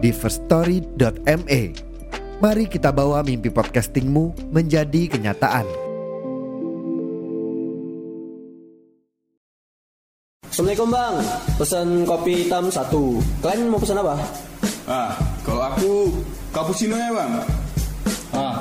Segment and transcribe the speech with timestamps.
[0.00, 1.62] di firststory.me.
[2.40, 5.68] Mari kita bawa mimpi podcastingmu menjadi kenyataan.
[10.50, 11.14] Assalamualaikum bang,
[11.60, 13.20] pesan kopi hitam satu.
[13.44, 14.16] Kalian mau pesan apa?
[14.88, 15.14] Ah,
[15.46, 15.92] kalau aku
[16.50, 17.32] cappuccino ya bang.
[18.34, 18.56] Oh,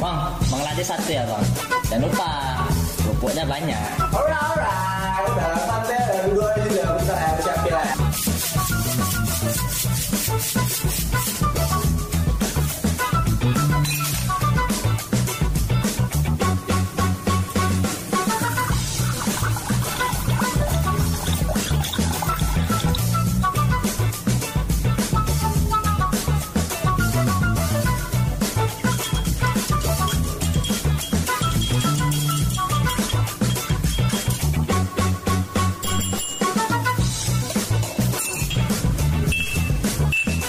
[0.00, 0.18] bang,
[0.48, 1.44] bang lade satu ya bang.
[1.92, 2.30] Jangan lupa,
[3.04, 3.88] kerupuknya banyak.
[4.10, 4.33] Alright.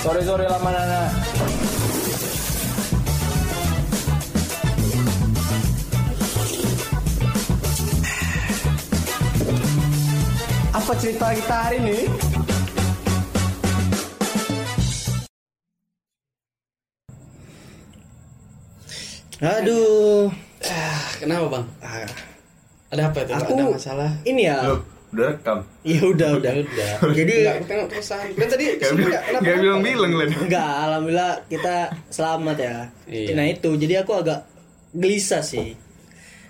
[0.05, 1.01] Sorry sorry lama nana.
[10.77, 11.99] Apa cerita kita hari ini?
[19.41, 20.29] Aduh,
[21.17, 21.65] Kenapa bang?
[21.81, 22.05] ah,
[22.93, 23.31] Ada apa itu?
[23.33, 24.11] aku Ada masalah?
[24.21, 24.79] Ini ya, Loh,
[25.16, 25.59] udah rekam.
[25.81, 26.94] ya udah udah Udah.
[27.16, 28.27] Jadi Enggak, aku tengok keresahan.
[28.35, 29.44] Kan tadi bilang, nggak kenapa?
[29.47, 30.30] gak bilang-bilang Len.
[30.45, 31.75] enggak, alhamdulillah kita
[32.11, 32.77] selamat ya.
[33.07, 33.30] Iya.
[33.33, 34.39] Nah itu, jadi aku agak
[34.91, 35.73] gelisah sih.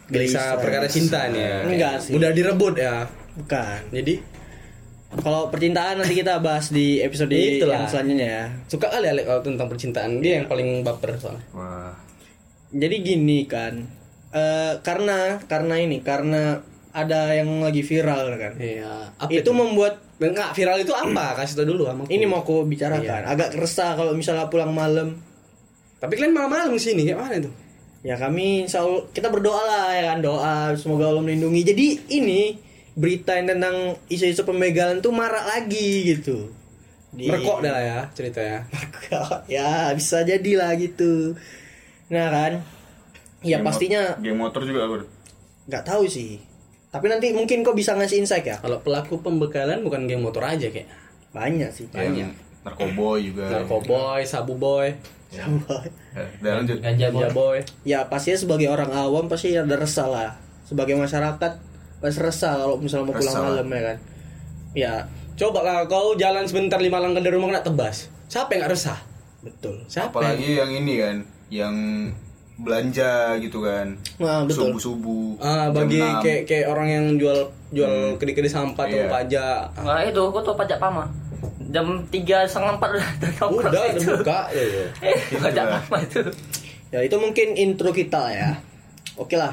[0.05, 1.57] Gelisah perkara cinta nih ya.
[1.65, 2.13] Enggak sih.
[2.13, 3.05] Udah direbut ya.
[3.35, 3.79] Bukan.
[3.91, 4.15] Jadi
[5.15, 7.79] Kalau percintaan nanti kita bahas di episode Itulah.
[7.79, 8.43] yang selanjutnya ya.
[8.67, 10.19] suka kali Alek kalau tentang percintaan.
[10.19, 11.39] Dia yang paling baper soalnya.
[11.55, 11.95] Wah,
[12.75, 13.87] Jadi gini kan,
[14.35, 16.59] eh karena karena ini karena
[16.95, 18.55] ada yang lagi viral kan.
[18.55, 19.11] Iya.
[19.19, 21.35] Apa itu membuat Enggak, viral itu apa?
[21.35, 22.11] Kasih tau dulu sama aku.
[22.15, 23.03] ini mau aku bicarakan.
[23.03, 23.27] Iya.
[23.27, 25.19] Agak resah kalau misalnya pulang malam
[25.99, 27.51] Tapi kalian malam-malam sini kayak mana itu?
[28.05, 31.65] Ya kami insya Allah, kita berdoa lah ya kan doa semoga Allah melindungi.
[31.65, 31.85] Jadi
[32.15, 32.55] ini
[32.95, 36.47] berita yang tentang isu-isu pembegalan tuh marak lagi gitu.
[37.11, 38.59] Di- Merekok dah lah ya ceritanya.
[39.55, 41.33] ya bisa jadi lah gitu.
[42.13, 42.53] Nah kan,
[43.41, 44.95] ya game pastinya game motor juga aku.
[45.65, 46.37] nggak tahu sih.
[46.95, 48.55] Tapi nanti mungkin kok bisa ngasih insight ya.
[48.55, 50.87] Kalau pelaku pembekalan bukan geng motor aja kayak.
[51.29, 51.91] Banyak sih.
[51.91, 52.31] Yang
[52.63, 53.51] narkoboy juga.
[53.51, 54.95] Narkoboy, sabu boy,
[55.35, 55.43] Eh,
[56.39, 56.79] Udah lanjut.
[56.79, 57.19] Ganja boy.
[57.19, 57.57] ganja boy.
[57.83, 60.31] ya pastinya sebagai orang awam pasti ada resah lah.
[60.63, 61.51] Sebagai masyarakat
[61.99, 63.43] pasti resah kalau misalnya mau pulang Resah.
[63.43, 63.97] malam ya kan.
[64.71, 64.93] Ya
[65.35, 68.07] Coba lah kau jalan sebentar lima langkah dari rumah kena tebas.
[68.25, 68.99] Siapa yang gak resah?
[69.43, 69.83] betul.
[69.85, 70.15] Siapa?
[70.15, 71.15] Apalagi yang ini kan,
[71.51, 71.75] yang
[72.57, 73.99] belanja gitu kan.
[74.15, 74.71] Nah, betul.
[74.71, 75.37] Subuh-subuh.
[75.37, 76.23] Ah, jam bagi 6.
[76.23, 77.39] kayak kayak orang yang jual
[77.69, 79.09] jual kedi-kedi sampah tuh Iya.
[79.09, 79.59] pajak.
[79.77, 81.03] Enggak itu, aku tuh pajak pama.
[81.67, 83.07] Jam tiga setengah empat udah
[83.51, 84.11] Udah, udah itu.
[84.15, 84.63] buka ya.
[85.03, 86.21] Eh, pajak pama itu.
[86.87, 88.55] Ya itu mungkin intro kita ya.
[89.15, 89.51] Oke lah.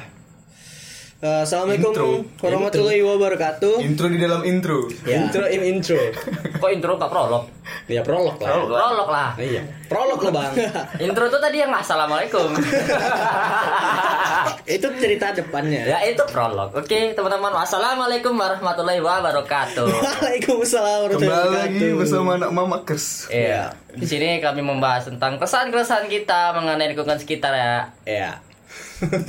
[1.23, 2.09] Eh, Assalamualaikum Intro.
[2.43, 3.79] warahmatullahi wabarakatuh.
[3.79, 4.91] Intro di dalam intro.
[5.07, 5.23] Ya.
[5.23, 5.95] Intro in intro.
[6.59, 7.47] Kok intro gak prolog?
[7.87, 8.59] Ya prolog lah.
[8.67, 9.31] Prolog lah.
[9.39, 9.63] Iya.
[9.87, 10.51] Prolog lo, Bang.
[11.07, 12.51] Intro tuh tadi yang assalamualaikum.
[14.75, 15.95] itu cerita depannya.
[15.95, 16.75] ya itu prolog.
[16.75, 19.87] Oke teman-teman, assalamualaikum warahmatullahi wabarakatuh.
[19.95, 21.99] Waalaikumsalam warahmatullahi Kembali lagi wabarakatuh.
[22.03, 23.31] bersama anak mama kes.
[23.31, 23.71] Iya.
[23.95, 27.75] Di sini kami membahas tentang kesan-kesan kita mengenai lingkungan sekitar ya.
[28.03, 28.31] Iya.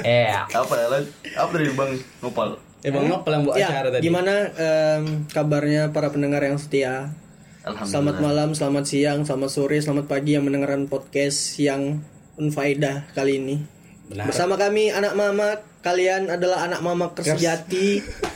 [0.03, 0.45] Iya.
[0.47, 0.87] Apa ya?
[1.35, 1.91] Apa dari Bang
[2.21, 2.57] Nopal?
[2.83, 4.03] Emang Nopal yang buat Ya, acara tadi.
[4.03, 7.15] gimana em, kabarnya para pendengar yang setia?
[7.63, 12.03] Selamat malam, selamat siang, selamat sore, selamat pagi yang mendengarkan podcast yang
[12.35, 13.55] unfaedah kali ini.
[14.03, 14.27] Benar.
[14.27, 18.03] Bersama kami anak mama, kalian adalah anak mama kesejati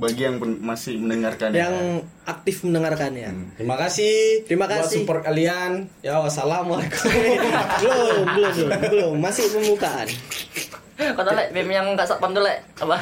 [0.00, 3.52] Bagi yang pen- masih mendengarkan yang aktif mendengarkannya.
[3.60, 4.48] Terima kasih.
[4.48, 5.04] Terima buat kasih.
[5.04, 5.92] support kalian.
[6.00, 7.04] Ya wassalamualaikum.
[7.84, 10.08] belum, belum, belum, belum, masih pembukaan.
[11.00, 12.96] Kau tahu lek meme yang nggak sapam tuh lek apa?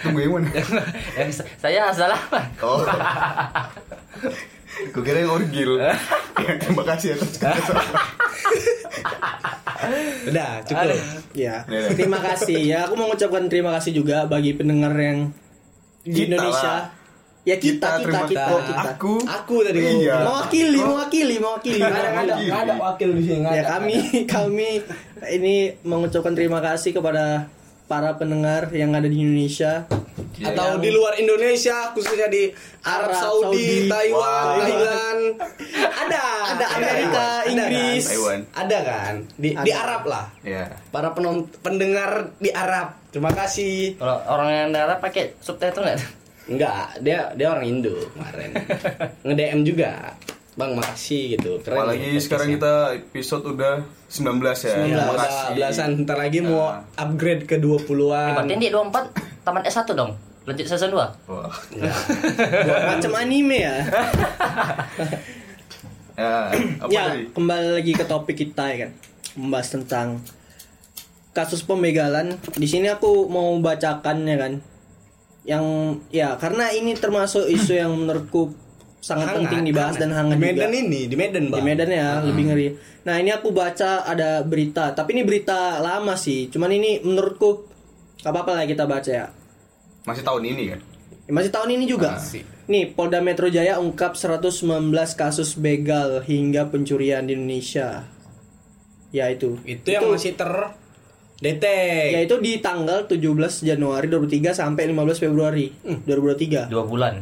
[0.00, 0.20] Tunggu
[1.16, 2.20] yang sa- saya salah.
[2.64, 2.80] Oh.
[4.92, 5.76] Gue kira yang orgil.
[5.82, 5.92] ya,
[6.58, 7.36] terima kasih atas
[10.28, 10.94] Udah, cukup.
[11.34, 12.86] Ya, terima kasih ya.
[12.86, 15.34] Aku mau mengucapkan terima kasih juga bagi pendengar yang
[16.02, 16.74] di Kita Indonesia.
[16.78, 16.82] lah.
[17.42, 18.62] Ya kita, kita, terima kita, kasih.
[18.70, 18.82] kita.
[18.94, 19.12] Aku.
[19.26, 20.14] Aku tadi Iya.
[20.22, 21.82] Mewakili, mewakili, mewakili.
[21.82, 23.42] Ada, ada, ada wakil di sini.
[23.50, 23.82] ya ada.
[23.82, 23.96] kami
[24.34, 24.68] kami
[25.26, 27.50] ini mengucapkan terima kasih kepada
[27.90, 29.90] para pendengar yang ada di Indonesia
[30.34, 32.48] atau di luar Indonesia khususnya di
[32.82, 33.88] Arab, Arab, Saudi, Saudi.
[33.88, 34.58] Taiwan, Wow.
[34.58, 35.20] Thailand.
[35.94, 36.22] ada.
[36.52, 38.02] Ada Amerika, Ada, Inggris.
[38.02, 38.10] kan?
[38.10, 38.40] Taiwan.
[38.52, 39.14] Ada kan?
[39.34, 39.62] Di Ada.
[39.62, 40.24] di Arab lah.
[40.42, 40.64] Ya.
[40.88, 42.96] Para penon, pendengar di Arab.
[43.08, 43.96] Terima kasih.
[43.96, 46.00] Kalau orang yang daerah pakai subtitle nggak?
[46.44, 48.50] Enggak, dia dia orang Indo kemarin.
[49.24, 50.18] Nge-DM juga.
[50.52, 51.64] Bang, makasih gitu.
[51.64, 51.80] Keren.
[51.80, 54.68] Apalagi nih sekarang kita episode udah 19 ya.
[54.68, 55.52] Ya, Terima udah kasih.
[55.54, 56.84] belasan ntar lagi mau Nah.
[56.98, 58.36] upgrade ke Eh, 20-an.
[58.36, 60.14] berarti di 24 taman S1 dong.
[60.42, 60.98] Lanjut season 2.
[60.98, 61.54] Wah.
[62.88, 63.76] macam anime ya
[66.12, 67.24] Ya, apa ya tadi?
[67.32, 68.90] kembali lagi ke topik kita ya kan
[69.32, 70.20] membahas tentang
[71.32, 74.52] kasus pembegalan di sini aku mau bacakan ya kan
[75.42, 75.64] yang
[76.12, 78.52] ya karena ini termasuk isu yang menurutku
[79.00, 80.02] sangat Hangat, penting dibahas hangat.
[80.04, 80.78] dan hangat di Medan juga.
[80.78, 81.58] ini, di Medan, Bang.
[81.58, 82.66] di Medan ya lebih ngeri.
[83.02, 86.46] Nah ini aku baca ada berita, tapi ini berita lama sih.
[86.46, 87.71] Cuman ini menurutku
[88.22, 89.26] gak apa-apa lah kita baca ya.
[90.06, 90.80] Masih tahun ini kan?
[91.26, 92.18] Ya, Masih tahun ini juga.
[92.70, 98.06] Nih Polda Metro Jaya ungkap 119 kasus begal hingga pencurian di Indonesia.
[99.10, 99.58] Ya itu.
[99.66, 100.50] Itu yang masih ter
[101.42, 102.14] detek.
[102.14, 105.66] Ya itu di tanggal 17 Januari 2023 sampai 15 Februari
[106.06, 106.70] 2023.
[106.70, 107.14] 2 bulan.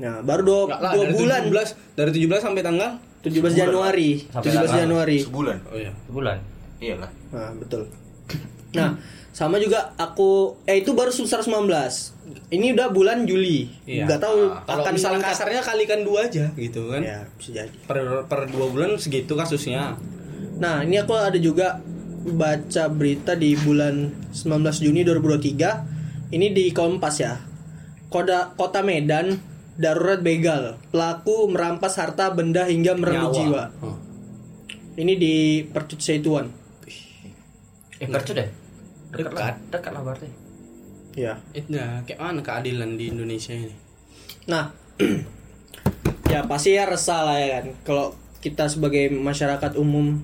[0.00, 2.90] Nah, baru dua, lah, dua dari bulan 17 dari 17 sampai tanggal
[3.20, 4.10] 17 Januari.
[4.32, 4.80] Sampai 17 tanggal.
[4.80, 5.18] Januari.
[5.20, 5.58] Sebulan.
[5.68, 5.92] Oh iya.
[6.08, 6.36] Sebulan.
[6.80, 7.10] Iyalah.
[7.36, 7.82] Nah, betul.
[8.72, 8.96] Nah,
[9.30, 11.46] sama juga aku eh itu baru 119.
[12.50, 13.70] Ini udah bulan Juli.
[13.86, 14.06] Iya.
[14.06, 15.38] Nggak tahu Kalau akan misalnya meningkat.
[15.38, 17.00] kasarnya kalikan dua aja gitu kan.
[17.02, 17.76] Ya, bisa jadi.
[17.86, 19.98] Per per dua bulan segitu kasusnya.
[20.58, 21.78] Nah, ini aku ada juga
[22.20, 26.30] baca berita di bulan 19 Juni 2023.
[26.30, 27.34] Ini di Kompas ya.
[28.12, 29.40] Kota Kota Medan
[29.74, 30.76] darurat begal.
[30.92, 33.32] Pelaku merampas harta benda hingga Nyawa.
[33.32, 33.62] jiwa.
[33.80, 33.96] Oh.
[35.00, 35.34] Ini di
[35.64, 36.52] Percut Seituan.
[37.96, 38.48] Eh, kerja deh.
[39.10, 39.30] Dekat.
[39.30, 39.34] Dekat.
[39.34, 39.56] lah.
[39.70, 40.28] Dekat lah berarti.
[41.18, 41.42] Ya.
[41.50, 43.74] Itu nah, kayak mana keadilan di Indonesia ini?
[44.46, 44.70] Nah,
[46.32, 47.64] ya pasti ya resah lah ya kan.
[47.82, 48.06] Kalau
[48.40, 50.22] kita sebagai masyarakat umum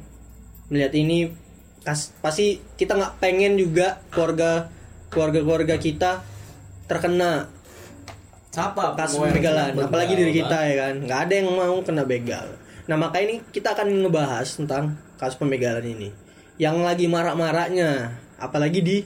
[0.71, 1.35] melihat ini,
[1.83, 4.71] kas- pasti kita nggak pengen juga keluarga
[5.11, 6.23] keluarga keluarga kita
[6.87, 7.51] terkena
[8.51, 8.97] Siapa?
[8.97, 10.95] kasus begalan, apalagi diri kita ya kan.
[11.05, 12.57] Nggak ada yang mau kena begal.
[12.87, 16.09] Nah maka ini kita akan ngebahas tentang kasus pembegalan ini,
[16.57, 18.97] yang lagi marak-maraknya, apalagi di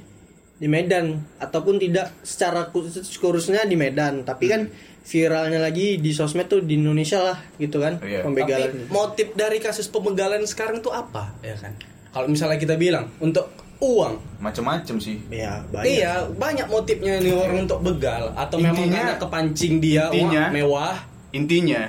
[0.54, 4.68] di Medan ataupun tidak secara khusus kurusnya di Medan, tapi kan
[5.02, 8.20] viralnya lagi di sosmed tuh di Indonesia lah gitu kan Iya.
[8.20, 8.68] pembegalan.
[8.68, 11.32] Tapi motif dari kasus pembegalan sekarang tuh apa?
[11.40, 11.72] Ya kan.
[12.10, 13.48] Kalau misalnya kita bilang untuk
[13.78, 15.16] uang, Macem-macem sih.
[15.30, 15.88] ya banyak.
[15.88, 20.52] iya banyak motifnya nih orang untuk begal atau memang Intinya- karena kepancing dia intinya- wah,
[20.52, 20.96] mewah.
[21.32, 21.80] Intinya,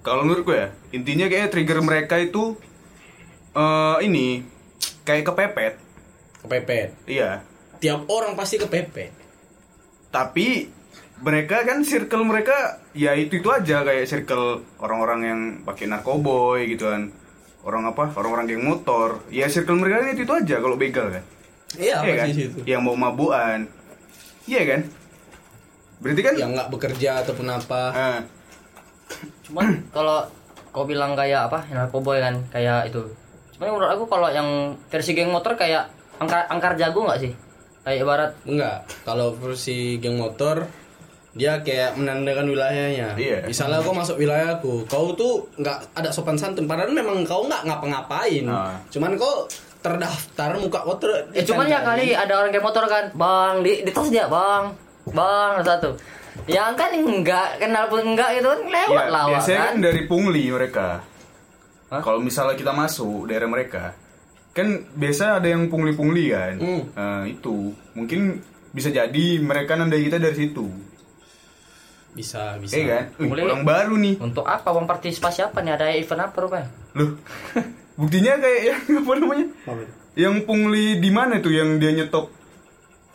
[0.00, 2.56] kalau menurutku ya, intinya kayak trigger mereka itu
[3.52, 4.40] eh ini
[5.02, 5.74] kayak kepepet.
[6.40, 6.88] Kepepet.
[7.04, 7.44] Iya.
[7.78, 9.12] Tiap orang pasti kepepet.
[10.08, 10.68] Tapi
[11.20, 12.56] mereka kan circle mereka
[12.90, 17.12] ya itu itu aja kayak circle orang-orang yang pakai narkoboy gitu kan.
[17.60, 18.08] Orang apa?
[18.14, 19.20] Orang-orang geng motor.
[19.28, 21.24] Ya circle mereka kan itu itu aja kalau begal kan.
[21.76, 22.26] Iya, Iya kan?
[22.30, 22.58] situ.
[22.64, 23.68] Yang mau mabuan.
[24.44, 24.80] Iya kan?
[26.00, 27.82] Berarti kan Yang nggak bekerja ataupun apa.
[27.92, 28.18] eh,
[29.44, 30.24] Cuman kalau
[30.70, 33.04] kau bilang kayak apa narkoboy kan kayak itu.
[33.54, 34.48] Cuman menurut aku kalau yang
[34.88, 37.32] versi geng motor kayak angkar angkar jago nggak sih?
[37.80, 40.68] Kayak ibarat Enggak, kalau versi geng motor
[41.30, 43.14] dia kayak menandakan wilayahnya.
[43.14, 43.46] Iya.
[43.46, 46.66] Misalnya kau masuk wilayahku, kau tuh nggak ada sopan santun.
[46.66, 48.44] Padahal memang kau nggak ngapa-ngapain.
[48.50, 48.74] Ah.
[48.90, 49.46] Cuman kau
[49.80, 51.30] terdaftar muka kau ter.
[51.32, 54.74] Eh cuman ya kali ada orang geng motor kan, bang di di tas dia bang,
[55.14, 55.94] bang satu.
[56.50, 59.66] Yang kan enggak kenal pun enggak gitu kan lewat ya, lah biasanya kan.
[59.70, 60.88] kan dari pungli mereka.
[61.90, 62.00] Hah?
[62.02, 63.94] Kalau misalnya kita masuk daerah mereka,
[64.50, 64.66] kan
[64.98, 66.54] biasa ada yang pungli-pungli kan.
[66.58, 66.82] Hmm.
[66.94, 70.66] Nah, itu mungkin bisa jadi mereka nandai kita dari situ.
[72.10, 72.74] Bisa, bisa.
[72.74, 73.04] Iya kan?
[73.22, 73.42] Wih, Pungli.
[73.46, 74.14] orang baru nih.
[74.18, 76.68] Untuk apa bang partisipasi apa nih ada event apa rupanya?
[76.98, 77.14] Loh.
[78.00, 79.46] Buktinya kayak yang apa namanya?
[80.18, 82.39] Yang pungli di mana tuh yang dia nyetok?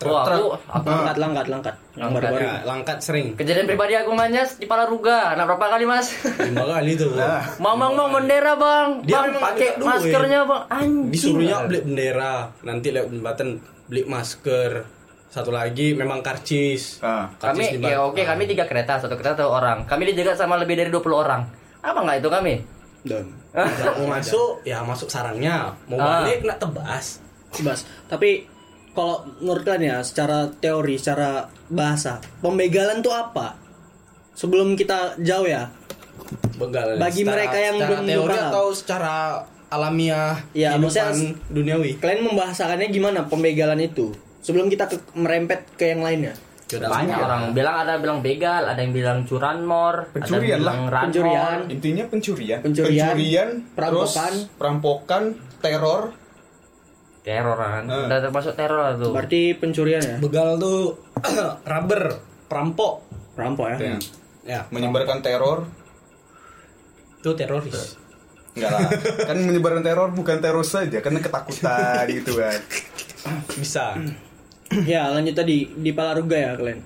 [0.04, 1.76] Wah aku, aku Langkat, langkat, langkat.
[1.96, 2.44] Yang baru-baru.
[2.44, 3.28] Ya, langkat sering.
[3.40, 5.40] kejadian pribadi aku mainnya di Palaruga.
[5.40, 6.12] Nah berapa kali mas?
[6.36, 7.16] Lima kali tuh.
[7.16, 7.40] Nah.
[7.64, 10.62] Mamang bang bendera bang, Dia bang pakai maskernya bang.
[10.68, 11.12] Anjing.
[11.16, 13.50] Disuruhnya beli bendera, nanti lewat jembatan
[13.88, 14.84] beli masker.
[15.32, 17.00] Satu lagi memang karcis.
[17.00, 17.32] Ah.
[17.40, 19.88] Karcis Kami di ya oke kami tiga kereta satu kereta satu orang.
[19.88, 21.48] Kami dijaga sama lebih dari 20 orang.
[21.80, 22.54] Apa nggak itu kami?
[23.08, 25.72] Dan Kalau mau masuk, ya masuk sarangnya.
[25.88, 26.28] Mau Ah.
[26.28, 27.24] balik, nak tebas.
[27.64, 27.88] Bas.
[28.12, 28.44] Tapi
[28.96, 31.30] kalau menurut kalian ya secara teori, secara
[31.68, 33.60] bahasa, pembegalan tuh apa?
[34.34, 35.72] sebelum kita jauh ya
[36.56, 38.48] begal Bagi mereka yang secara belum teori paham.
[38.50, 39.14] atau secara
[39.68, 45.90] alamiah Ya, kehidupan maksudnya- duniawi kalian membahasakannya gimana pembegalan itu sebelum kita ke- merempet ke
[45.90, 46.36] yang lainnya
[46.66, 47.26] Sudah banyak semua.
[47.26, 51.04] orang bilang ada bilang begal ada yang bilang curanmor Pencurian ada yang bilang ranmor.
[51.06, 51.60] Pencurian.
[51.70, 52.60] Intinya pencurian.
[52.60, 55.24] Pencurian, perampokan terus perampokan
[55.60, 56.04] teror
[57.26, 58.06] teror kan Eh.
[58.06, 60.94] udah termasuk teror lah tuh berarti pencurian ya begal tuh
[61.66, 63.02] rubber perampok
[63.34, 63.98] perampok ya Ya.
[64.46, 65.66] ya Menyebarkan teror.
[67.18, 67.98] itu teroris
[68.54, 68.88] Enggak lah.
[69.28, 72.60] kan menyebarkan teror bukan teror saja, karena ketakutan gitu kan.
[73.60, 73.98] bisa
[74.86, 76.80] ya lanjut tadi di Palaruga ya kalian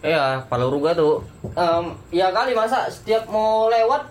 [0.00, 4.06] iya Paluruga tuh em, ya kali masa setiap mau lewat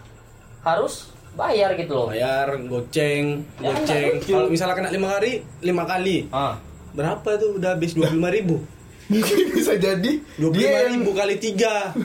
[0.61, 2.07] harus bayar gitu loh.
[2.07, 4.11] Bayar goceng Ya, goceng.
[4.21, 6.27] kalau misalnya kena lima hari lima kali.
[6.29, 6.59] Ah.
[6.91, 8.55] Berapa tuh udah habis dua puluh lima ribu.
[9.11, 10.11] Mungkin bisa jadi.
[10.35, 11.95] dua puluh lima ribu kali tiga.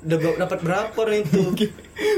[0.00, 1.40] Dapat berapa nih itu?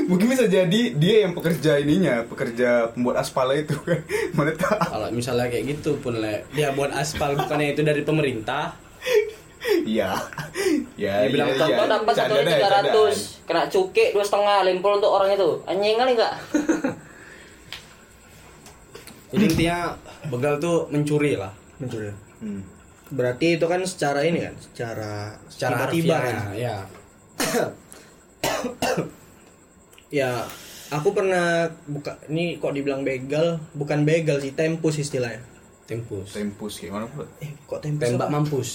[0.06, 3.98] Mungkin bisa jadi dia yang pekerja ininya, pekerja pembuat aspal itu kan.
[4.38, 4.78] Mana tahu.
[4.78, 8.78] kalau misalnya kayak gitu pun le dia buat aspal bukannya itu dari pemerintah?
[9.82, 10.14] Iya.
[11.02, 11.94] Ya, Dia bilang, iya, contoh iya.
[11.98, 13.16] dapat satu Canda dah, tiga ratus.
[13.42, 15.50] Kena cukai dua setengah limpul untuk orang itu.
[15.66, 16.34] Anjing kali enggak
[19.32, 19.96] jadi intinya
[20.28, 21.50] begal tuh mencuri lah.
[21.80, 22.12] Mencuri.
[22.42, 22.62] Hmm.
[23.12, 26.36] berarti itu kan secara ini kan secara secara tiba-tiba harfiah kan?
[26.56, 26.76] ya.
[30.12, 30.44] Ya
[30.92, 33.56] aku pernah buka ini kok dibilang begal?
[33.72, 35.51] Bukan begal sih tempus istilahnya
[35.84, 36.28] tempus.
[36.30, 37.26] Tempus kayak mana pula?
[37.38, 38.34] eh kok tempus tembak apa?
[38.34, 38.68] mampus.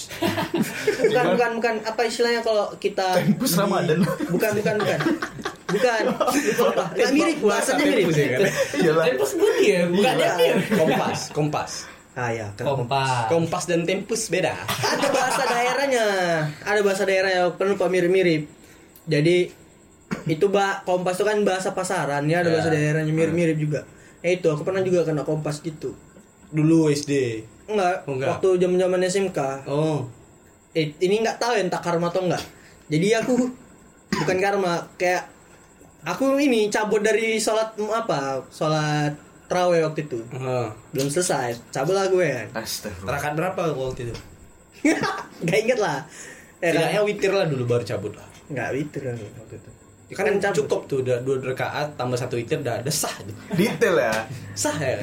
[1.00, 1.74] Bukan bukan bukan.
[1.82, 3.98] Apa istilahnya kalau kita Tempus di- Ramadan.
[4.28, 4.74] bukan bukan.
[4.76, 4.98] Bukan.
[5.68, 6.02] Bukan.
[6.56, 6.84] Lupa.
[6.90, 8.04] nggak mirip bahasanya mirip.
[8.06, 9.04] Tempus ya kan?
[9.04, 9.82] Tempus budi ya?
[9.86, 10.54] Bukan Iya.
[10.74, 11.72] kompas kompas.
[12.14, 13.28] Ah ya kompas.
[13.28, 14.54] Kompas dan tempus beda.
[14.66, 16.06] Ada bahasa daerahnya.
[16.62, 18.42] Ada bahasa daerahnya penuh mirip-mirip.
[19.04, 19.36] Jadi
[20.24, 22.24] itu bah kompas itu kan bahasa pasaran.
[22.24, 22.54] Ya ada Ya.
[22.54, 23.80] bahasa daerahnya mirip-mirip juga.
[24.18, 25.94] Eh itu aku pernah juga kena kompas gitu
[26.50, 28.28] dulu SD enggak, Oh, enggak.
[28.32, 30.00] waktu zaman zaman SMK oh
[30.72, 32.40] eh, ini nggak tahu ya entah karma atau enggak
[32.88, 33.34] jadi aku
[34.14, 35.28] bukan karma kayak
[36.02, 39.12] aku ini cabut dari sholat apa sholat
[39.44, 40.68] terawih waktu itu Heeh.
[40.90, 43.08] belum selesai cabut lah gue kan Astagfirullah.
[43.10, 44.14] Terakat berapa waktu itu?
[45.44, 46.04] nggak inget lah
[46.58, 48.28] eh, Tidaknya witir lah dulu baru cabut lah.
[48.48, 49.70] nggak witir kan waktu itu
[50.08, 50.56] Ya kan, Kan cabut.
[50.64, 53.28] cukup tuh udah dua rakaat tambah satu witir udah ada sah gitu.
[53.52, 54.12] Detail ya.
[54.54, 54.96] Sah ya.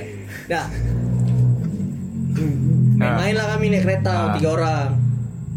[0.49, 0.65] Nah,
[2.95, 4.33] main lah kami naik kereta Ah.
[4.33, 4.89] tiga orang.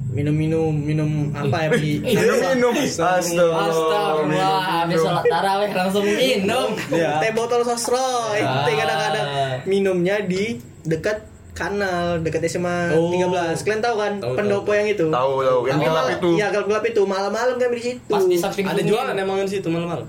[0.08, 2.00] Minum-minum, minum apa ya beli?
[2.02, 2.74] Minum.
[2.74, 7.22] Astagfirullah habis sholat tarawih langsung minum Iya.
[7.22, 8.66] Teh botol sosro, itu Ah.
[8.66, 9.26] kadang-kadang
[9.64, 13.10] minumnya di dekat kanal dekat SMA Oh.
[13.10, 13.62] 13.
[13.62, 15.06] Kalian tahu kan Tahu, pendopo yang itu?
[15.06, 16.28] Tahu tahu yang gelap itu.
[16.34, 17.02] Iya, gelap-gelap itu.
[17.04, 18.00] Malam-malam kami di situ.
[18.08, 20.06] pas di samping Ada jualan emang di situ malam-malam.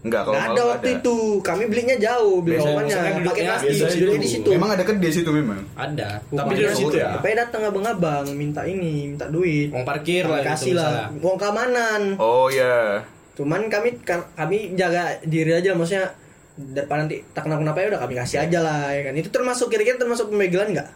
[0.00, 0.96] Enggak kalau Nggak ada waktu ada.
[0.96, 1.16] itu.
[1.40, 4.16] Kami belinya jauh, beli Biasanya- romannya biasanya pakai duduknya plastik, duduknya itu.
[4.16, 4.48] di situ.
[4.50, 5.58] Memang ada kedai situ memang.
[5.74, 6.08] Ada.
[6.24, 7.08] Tapi di situ ya.
[7.12, 9.68] Rupanya datang abang-abang minta ini, minta duit.
[9.68, 13.04] Uang parkir lah Kami gitu kasih lah uang keamanan Oh ya.
[13.30, 16.12] cuman kami ka- kami jaga diri aja maksudnya
[16.54, 19.68] daripada nanti tak kenapa kenapa ya udah kami kasih aja lah ya kan itu termasuk
[19.68, 20.88] kira-kira termasuk pembegalan nggak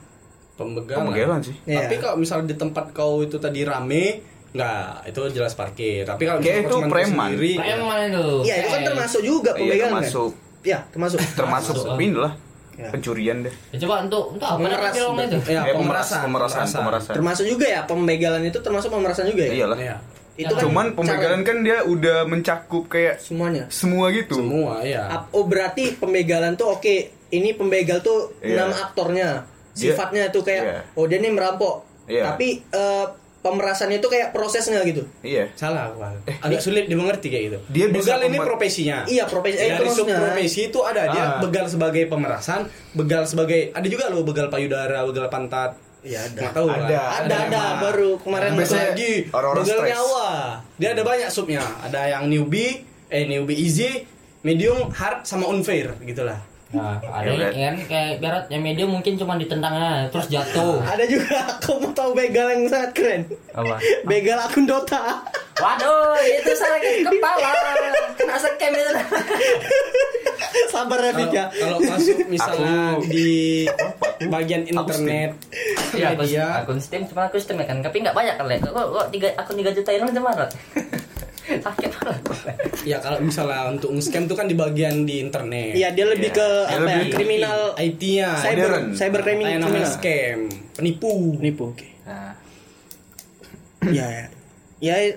[0.55, 0.99] Pembegalan.
[1.05, 1.57] Pemegelan sih.
[1.65, 1.83] Iya.
[1.83, 4.23] Tapi kalau misalnya di tempat kau itu tadi rame,
[4.55, 6.03] nggak itu jelas parkir.
[6.03, 7.29] Tapi kalau Kayak itu preman.
[7.29, 11.75] sendiri, Preman itu iya itu kan termasuk juga Iya pembegalan termasuk kan Iya termasuk termasuk
[11.77, 11.99] Masuk.
[11.99, 12.33] ini lah.
[12.75, 12.91] Ya.
[12.91, 13.55] Pencurian deh.
[13.71, 17.15] Ya, coba untuk untuk apa filmnya itu Ya, Eh, pemerasan, pemerasan, pemerasan.
[17.15, 19.79] termasuk juga ya pembegalan itu termasuk pemerasan juga ya Iyalah.
[19.79, 19.97] Iya.
[20.35, 24.35] itu kan Cuman cara- pembegalan kan dia udah mencakup kayak semuanya semua gitu.
[24.37, 25.07] Semua ya.
[25.31, 26.95] Oh berarti pembegalan tuh oke
[27.29, 28.59] ini pembegal tuh Iya.
[28.61, 30.79] nama aktornya sifatnya tuh kayak iya.
[30.93, 32.23] oh dia nih merampok Iya.
[32.29, 33.07] tapi eh,
[33.45, 35.53] pemerasannya itu kayak prosesnya gitu Iya.
[35.53, 36.17] Salah, Wal.
[36.41, 37.59] Agak sulit dimengerti kayak gitu.
[37.69, 39.05] Dia begal ini profesinya.
[39.05, 41.31] Iya, profesi- eh, itu Dari subprofesi itu ada dia Ah.
[41.39, 45.77] begal sebagai pemerasan, begal sebagai ada juga loh begal payudara, begal pantat.
[46.01, 46.37] Iya ada.
[46.39, 46.81] Nggak tahu Ada.
[46.87, 47.09] lah.
[47.19, 47.73] ada ada Nah.
[47.83, 49.91] baru kemarin Ada Biasanya lagi begal stres.
[49.93, 50.29] nyawa.
[50.75, 51.63] Dia ada banyak subnya.
[51.81, 52.73] Ada yang newbie,
[53.07, 54.05] eh newbie easy,
[54.41, 56.41] medium, hard sama unfair gitulah.
[56.75, 60.83] Nah, ada Ya, yang kan kayak berat yang medium mungkin cuma ditendangnya terus jatuh.
[60.83, 63.21] ada juga aku mau tahu begal yang sangat keren
[63.52, 63.78] Apa?
[64.02, 65.23] begal akun Dota
[65.54, 67.54] Waduh, itu sakit kepala.
[68.19, 68.90] Kena scam itu.
[70.66, 73.62] sabar Rafik ya Kalau kalau masuk misalnya Aku- di
[74.26, 75.38] bagian internet,
[75.95, 78.50] Iya, akun, media, akun Steam cuma akun Steam ya kan, tapi nggak banyak kan.
[78.66, 80.31] Kok kok tiga akun 3 juta ini cuma?
[81.45, 82.21] Sakit banget.
[82.85, 85.73] ya kalau misalnya untuk nge-scam tuh kan di bagian di internet.
[85.73, 86.37] iya dia lebih Iya.
[86.37, 88.29] ke Dia apa ya kriminal IT-nya.
[88.35, 88.87] cyber modern.
[88.93, 90.39] cyber yang namanya kriminal scam,
[90.73, 91.13] penipu.
[91.39, 92.33] nipu oke Nah,
[93.87, 94.25] ya ya
[94.81, 95.13] ya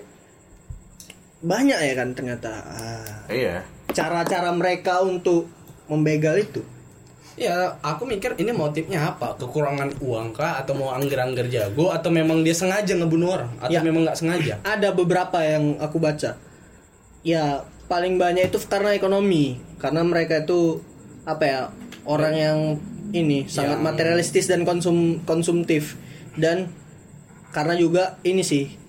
[1.40, 3.64] banyak ya kan ternyata ah, Iya.
[3.90, 5.48] cara-cara mereka untuk
[5.88, 6.60] membegal itu
[7.38, 9.38] Ya, aku mikir ini motifnya apa?
[9.38, 10.58] Kekurangan uang kah?
[10.58, 11.94] Atau mau angger-angger jago?
[11.94, 13.52] Atau memang dia sengaja ngebunuh orang?
[13.62, 13.86] Atau Ya.
[13.86, 14.58] memang nggak sengaja?
[14.74, 16.34] ada beberapa yang aku baca
[17.26, 20.80] ya paling banyak itu karena ekonomi karena mereka itu
[21.28, 21.62] apa ya
[22.08, 22.60] orang yang
[23.12, 26.00] ini sangat Yang- materialistis dan konsum konsumtif
[26.40, 26.72] dan
[27.52, 28.80] karena juga ini sih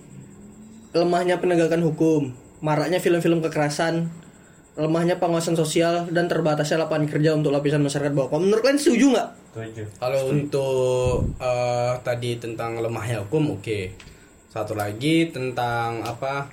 [0.95, 2.31] lemahnya penegakan hukum
[2.63, 4.07] maraknya film-film kekerasan
[4.79, 8.31] lemahnya pengawasan sosial dan terbatasnya lapangan kerja untuk lapisan masyarakat bawah.
[8.31, 9.29] Kalau menurut kalian setuju nggak?
[9.99, 13.91] Kalau untuk eh, tadi tentang lemahnya hukum, oke.
[14.49, 16.47] Satu lagi tentang apa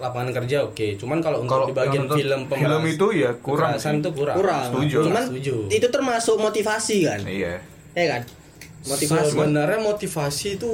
[0.00, 0.96] lapangan kerja, oke.
[0.96, 4.36] Cuman kalau untuk Kalau di bagian film film pembahas itu ya kurang kekerasan itu kurang.
[4.40, 4.64] Kurang.
[4.72, 4.98] Setuju.
[5.12, 5.54] Cuman Setuju.
[5.68, 7.20] itu termasuk motivasi kan?
[7.28, 7.60] Iya.
[7.92, 8.22] Ya kan?
[8.86, 9.28] Motivasi.
[9.36, 10.72] Sebenarnya motivasi itu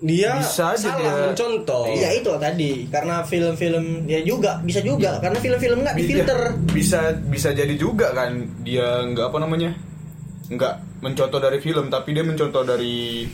[0.00, 1.12] dia Bisa aja salah dia.
[1.28, 1.84] mencontoh.
[1.86, 6.38] Iya itu tadi karena film-film ya juga bisa juga karena film-film nggak difilter.
[6.72, 9.76] Bisa bisa jadi juga kan dia nggak apa namanya
[10.48, 13.28] nggak mencontoh dari film tapi dia mencontoh dari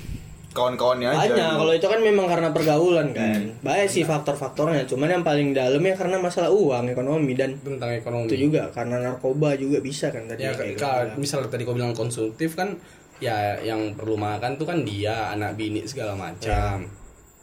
[0.50, 1.20] kawan-kawannya aja.
[1.20, 1.56] Banyak gitu.
[1.60, 3.40] kalau itu kan memang karena pergaulan kan.
[3.60, 4.88] Banyak sih faktor-faktornya.
[4.88, 8.24] Cuman yang paling dalam ya karena masalah uang, ekonomi dan tentang ekonomi.
[8.26, 10.42] itu juga karena narkoba juga bisa kan tadi.
[10.42, 11.20] ya kayak ka- gitu.
[11.20, 12.80] misalnya tadi kau bilang konsumtif kan
[13.22, 16.84] ya yang perlu makan tuh kan dia anak bini segala macam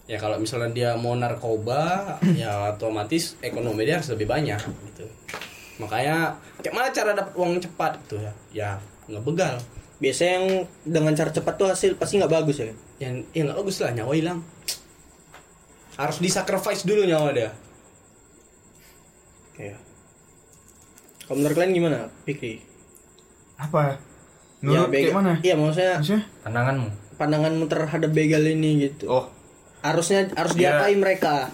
[0.05, 5.05] ya kalau misalnya dia mau narkoba ya otomatis ekonomi dia harus lebih banyak gitu
[5.81, 8.69] makanya kayak mana cara dapat uang cepat gitu ya ya
[9.09, 9.57] ngebegal
[10.03, 10.47] Biasanya yang
[10.83, 12.67] dengan cara cepat tuh hasil pasti nggak bagus ya.
[12.99, 14.39] yang ya nggak bagus lah nyawa hilang
[15.95, 17.49] harus disacrifice dulu nyawa dia
[19.53, 19.79] Kayak.
[21.29, 22.65] Kalau menurut kalian gimana, Pikri?
[23.53, 24.01] apa?
[24.63, 25.33] Menurut bega- kayak mana?
[25.37, 26.23] Iya, maksudnya Maksudnya?
[26.41, 26.87] Pandanganmu.
[27.13, 29.05] pandanganmu terhadap begal ini gitu.
[29.07, 29.25] Oh,
[29.79, 30.59] Harusnya harus Ya.
[30.73, 31.51] diapain mereka?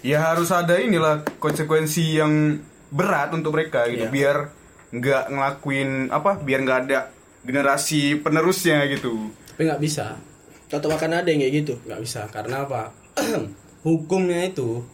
[0.00, 4.12] ya harus ada inilah konsekuensi yang berat untuk mereka gitu Iya.
[4.12, 4.36] biar
[4.90, 7.08] nggak ngelakuin apa biar nggak ada
[7.40, 10.12] generasi penerusnya gitu tapi nggak bisa
[10.68, 11.74] Atau akan ada yang kayak gitu?
[11.80, 12.92] nggak bisa karena apa
[13.82, 14.84] hukumnya itu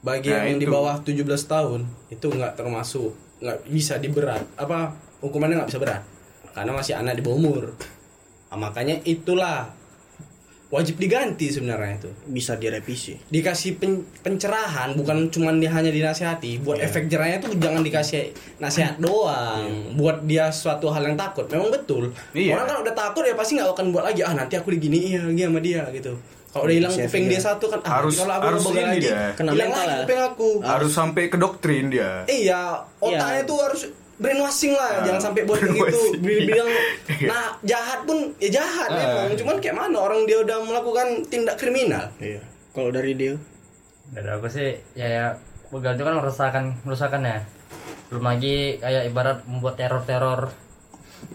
[0.00, 5.62] bagi Nah, yang di bawah 17 tahun itu nggak termasuk nggak bisa diberat apa hukumannya
[5.62, 6.02] nggak bisa berat
[6.56, 7.64] karena masih anak di bawah umur.
[8.48, 9.68] Nah, makanya itulah
[10.66, 12.10] wajib diganti sebenarnya itu.
[12.26, 13.14] Bisa direvisi.
[13.28, 18.96] dikasih pen- pencerahan bukan cuman dia hanya dinasihati buat efek jerahnya tuh jangan dikasih nasihat
[18.96, 19.94] doang.
[19.94, 21.46] Buat dia suatu hal yang takut.
[21.46, 22.10] Memang betul.
[22.32, 22.56] Iya.
[22.56, 25.42] orang kan udah takut ya pasti nggak akan buat lagi ah nanti aku diginiin lagi
[25.44, 26.16] sama dia gitu.
[26.48, 28.80] Kalau udah hilang Kasih kuping efek dia satu kan ah, Harus- kalau aku harus ini
[28.80, 29.20] lagi dia.
[29.36, 29.98] Kena hilang mental lagi ya.
[30.00, 30.48] kuping aku.
[30.64, 32.10] Harus sampai ke doktrin dia.
[32.24, 32.62] Iya
[32.96, 33.44] otaknya Iya.
[33.44, 33.82] tuh harus
[34.16, 36.68] brainwashing lah Ah, jangan sampai buat gitu bilang
[37.12, 37.28] iya.
[37.28, 38.96] nah jahat pun ya jahat Ah.
[39.22, 42.40] memang cuman kayak mana orang dia udah melakukan tindak kriminal Iya.
[42.70, 43.32] Kalau dari dia,
[44.06, 45.26] Dari aku sih ya ya
[45.66, 47.38] begal itu kan meresahkan meresahkan ya.
[48.06, 50.52] Belum lagi kayak ibarat membuat teror-teror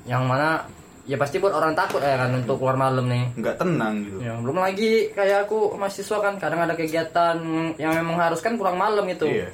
[0.05, 0.69] yang mana
[1.03, 3.33] ya pasti buat orang takut ya kan untuk keluar malam nih.
[3.35, 7.37] nggak tenang gitu Ya, belum lagi kayak aku mahasiswa kan kadang ada kegiatan
[7.75, 9.25] yang memang harus kan pulang malam itu.
[9.25, 9.49] Iya.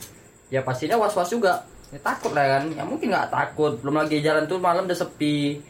[0.50, 1.64] Ya pastinya was-was juga.
[1.88, 2.64] Ya, takut lah kan.
[2.74, 3.80] Ya mungkin nggak takut.
[3.80, 5.62] Belum lagi jalan tuh malam udah sepi.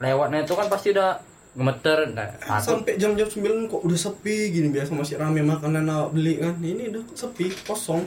[0.00, 1.20] Lewatnya itu kan pasti udah
[1.50, 2.14] gemeter.
[2.14, 2.62] Nah, takut.
[2.62, 6.94] sampai jam-jam 9 kok udah sepi gini biasa masih rame makanan awak beli kan ini
[6.94, 8.06] udah sepi kosong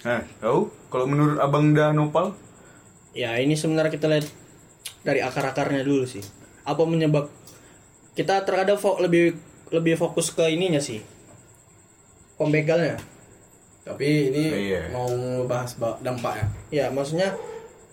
[0.00, 2.32] nah tahu kalau menurut abang Danopal
[3.12, 4.26] ya ini sebenarnya kita lihat
[5.04, 6.24] dari akar-akarnya dulu sih.
[6.64, 7.28] Apa menyebab
[8.12, 9.36] kita terkadang fo- lebih
[9.70, 11.00] lebih fokus ke ininya sih.
[12.36, 12.96] Pembegalnya.
[13.80, 14.82] Tapi ini Iya.
[14.90, 17.32] mau ngebahas ba- dampaknya Ya, maksudnya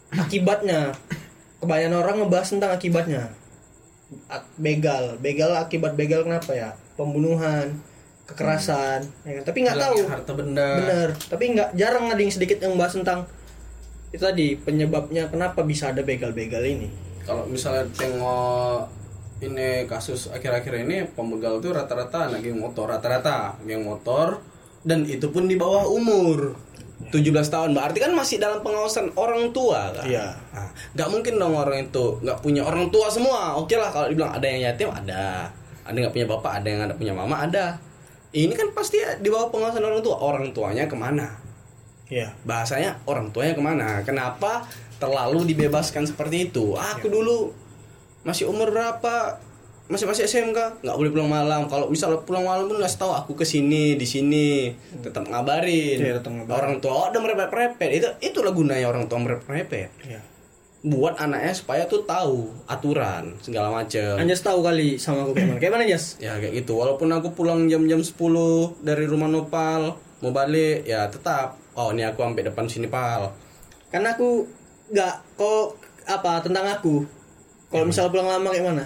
[0.10, 0.92] akibatnya.
[1.58, 3.24] Kebanyakan orang ngebahas tentang akibatnya.
[4.28, 6.70] Ak- Begal, begal akibat begal kenapa ya?
[6.94, 7.76] Pembunuhan,
[8.26, 9.44] kekerasan, ya kan?
[9.44, 9.98] Tapi nggak tahu.
[10.06, 13.26] Harta benda Bener, tapi nggak jarang ada yang sedikit yang bahas tentang
[14.08, 16.88] itu tadi penyebabnya kenapa bisa ada begal-begal ini.
[17.22, 18.88] kalau misalnya tengok
[19.38, 24.40] ini kasus akhir-akhir ini pembegal tuh rata-rata anak geng motor rata-rata geng motor
[24.88, 26.56] dan itu pun di bawah umur.
[27.08, 27.70] 17 tahun.
[27.72, 30.04] Berarti kan masih dalam pengawasan orang tua kan?
[30.04, 30.34] Iya.
[30.52, 33.56] Nah, nggak mungkin dong orang itu nggak punya orang tua semua.
[33.56, 35.48] Oke lah kalau dibilang ada yang yatim ada.
[35.88, 37.80] Ada nggak punya bapak ada yang ada punya mama ada.
[38.36, 40.20] Ini kan pasti di bawah pengawasan orang tua.
[40.20, 41.48] Orang tuanya ke mana?
[42.08, 42.32] Iya.
[42.48, 44.00] bahasanya orang tuanya ke mana?
[44.08, 44.64] Kenapa
[44.96, 46.72] terlalu dibebaskan seperti itu?
[46.80, 47.52] Aku dulu
[48.24, 49.44] masih umur berapa
[49.88, 53.32] masih masih SMK nggak boleh pulang malam kalau bisa pulang malam pun nggak tahu aku
[53.34, 56.54] ke sini di sini tetap ngabarin Iya, tetap ngabarin.
[56.54, 60.20] orang tua oh, udah merepet merepet itu itulah gunanya orang tua merepet merepet Iya.
[60.84, 65.60] buat anaknya supaya tuh tahu aturan segala macam Anjas tahu kali sama aku kayak mana.
[65.60, 66.06] Kayak mana Jas?
[66.18, 68.14] ya kayak gitu walaupun aku pulang jam-jam 10
[68.82, 73.32] dari rumah Nopal mau balik ya tetap oh ini aku sampai depan sini pal
[73.88, 74.44] Karena aku
[74.88, 77.04] nggak kok apa tentang aku.
[77.68, 78.86] Kalau misalnya pulang lama kayak mana?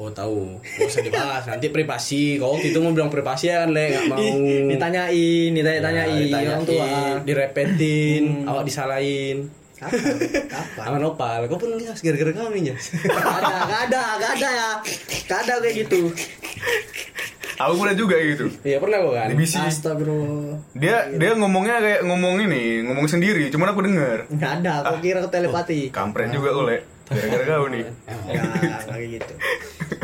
[0.00, 3.76] Oh tahu nggak usah dibahas nanti privasi kau waktu itu mau bilang privasi ya kan
[3.76, 4.24] le nggak mau
[4.64, 6.88] ditanyain, ditanya-tanyain Ya, orang tua.
[7.20, 10.12] direpetin awak disalahin Kapan?
[10.44, 10.84] Kapan?
[10.92, 12.68] Aman opal, kau pun ngas gara-gara kami.
[12.68, 12.76] Gak
[13.16, 14.70] ada, gak ada, gak ada ya.
[15.24, 16.12] Gak ada kayak gitu.
[17.56, 18.52] Aku pernah juga gitu.
[18.60, 19.28] Iya pernah kok kan.
[19.32, 19.56] Di bisi.
[19.56, 20.60] Astagfirullah.
[20.76, 24.18] Dia dia ngomongnya kayak ngomong ini, ngomong sendiri, cuman aku denger.
[24.36, 25.80] Gak ada, aku kira ke telepati.
[25.88, 26.76] Kampret juga kok, Le.
[27.10, 27.84] Gara-gara kau nih.
[28.06, 29.32] Enggak kayak gitu.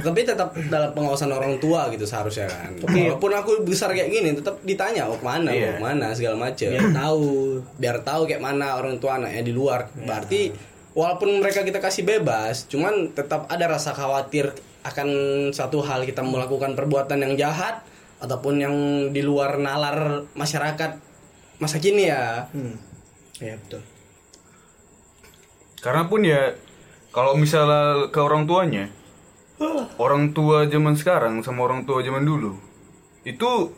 [0.03, 2.75] Tapi tetap dalam pengawasan orang tua gitu seharusnya kan.
[2.83, 5.79] Walaupun aku besar kayak gini, tetap ditanya oh ke mana, Iya.
[5.79, 6.75] mau ke mana segala macem.
[6.75, 7.27] Biar tahu.
[7.79, 9.87] Biar tahu kayak mana orang tua anaknya di luar.
[9.95, 10.51] Berarti
[10.99, 14.51] walaupun mereka kita kasih bebas, cuman tetap ada rasa khawatir
[14.83, 15.09] akan
[15.55, 17.83] satu hal kita melakukan perbuatan yang jahat
[18.19, 18.75] ataupun yang
[19.15, 20.99] di luar nalar masyarakat
[21.63, 22.51] masa kini ya.
[22.51, 22.75] Hmm.
[23.39, 23.83] Ya betul.
[25.83, 26.57] Karena pun ya
[27.17, 28.93] kalau misalnya ke orang tuanya,
[29.97, 32.53] orang tua zaman sekarang sama orang tua zaman dulu
[33.25, 33.73] itu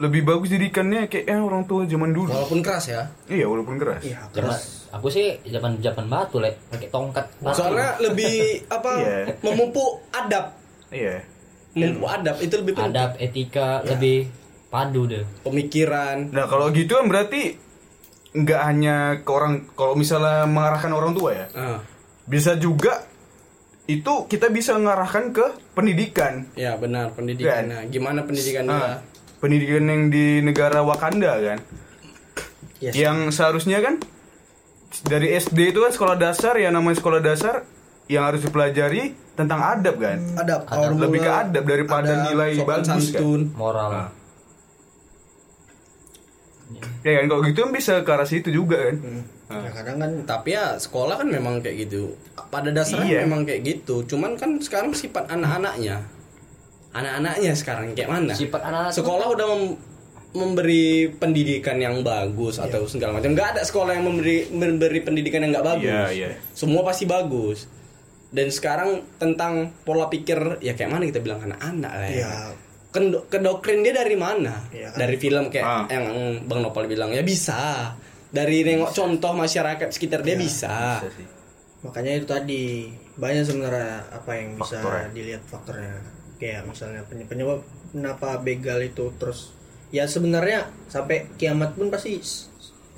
[0.00, 2.32] lebih bagus didikannya kayak eh, orang tua zaman dulu.
[2.32, 3.02] Walaupun keras ya.
[3.28, 4.00] Iya, walaupun keras.
[4.00, 4.56] Iya, Zaman,
[4.96, 7.60] aku sih zaman zaman batu lek pakai tongkat batu.
[7.60, 9.16] Soalnya lebih apa Iya.
[9.44, 10.56] memupuk adab.
[10.88, 11.20] Iya.
[11.76, 12.96] Memupuk adab itu lebih penting.
[12.96, 14.32] adab etika lebih
[14.72, 16.32] padu deh Pemikiran.
[16.32, 17.60] Nah, kalau gitu kan berarti
[18.32, 21.46] nggak hanya ke orang kalau misalnya mengarahkan orang tua ya.
[21.52, 21.78] Ah,
[22.26, 23.04] Bisa juga
[23.90, 26.46] itu kita bisa mengarahkan ke pendidikan.
[26.54, 27.90] ya benar pendidikannya.
[27.90, 28.70] Gimana pendidikannya?
[28.70, 29.02] Nah,
[29.42, 31.58] pendidikan yang di negara Wakanda kan.
[32.78, 32.94] Yes.
[32.94, 33.98] Yang seharusnya kan
[35.04, 37.66] dari SD itu kan sekolah dasar ya namanya sekolah dasar
[38.10, 40.18] yang harus dipelajari tentang adab kan.
[40.38, 40.66] Adab.
[40.98, 43.00] Lebih ke adab daripada Ada nilai bagus kan.
[43.00, 43.42] santun.
[43.54, 44.08] moral Nah.
[47.02, 48.96] Ya kan kalau gitu kan bisa ke arah situ juga kan.
[49.02, 52.14] Ya, kadang kan Tapi ya sekolah kan memang kayak gitu.
[52.46, 53.20] Pada dasarnya Iya.
[53.24, 54.06] memang kayak gitu.
[54.06, 55.98] Cuman kan sekarang sifat anak-anaknya.
[56.90, 58.32] Anak-anaknya sekarang kayak mana?
[58.32, 59.78] sifat anak Sekolah udah mem-
[60.30, 63.30] memberi pendidikan yang bagus atau segala macam.
[63.30, 65.90] Nggak ada sekolah yang memberi memberi pendidikan yang nggak bagus.
[65.90, 66.28] Iya, iya.
[66.50, 67.66] Semua pasti bagus.
[68.30, 72.14] Dan sekarang tentang pola pikir ya kayak mana kita bilang anak-anak lah ya.
[72.16, 72.30] Iya.
[72.90, 74.66] Kendo- Kedokrin dia dari mana?
[74.70, 74.98] Iya kan?
[74.98, 75.86] Dari film kayak Ah.
[75.88, 76.06] yang
[76.46, 77.94] Bang Nopal bilang ya bisa.
[78.30, 81.00] Dari nengok contoh masyarakat sekitar dia bisa.
[81.00, 81.26] Bisa sih.
[81.80, 82.62] makanya itu tadi
[83.16, 85.08] banyak sebenarnya apa yang bisa Faktornya.
[85.10, 85.96] dilihat faktornya
[86.36, 89.56] kayak misalnya penye- penyebab kenapa begal itu terus
[89.88, 92.20] ya sebenarnya sampai kiamat pun pasti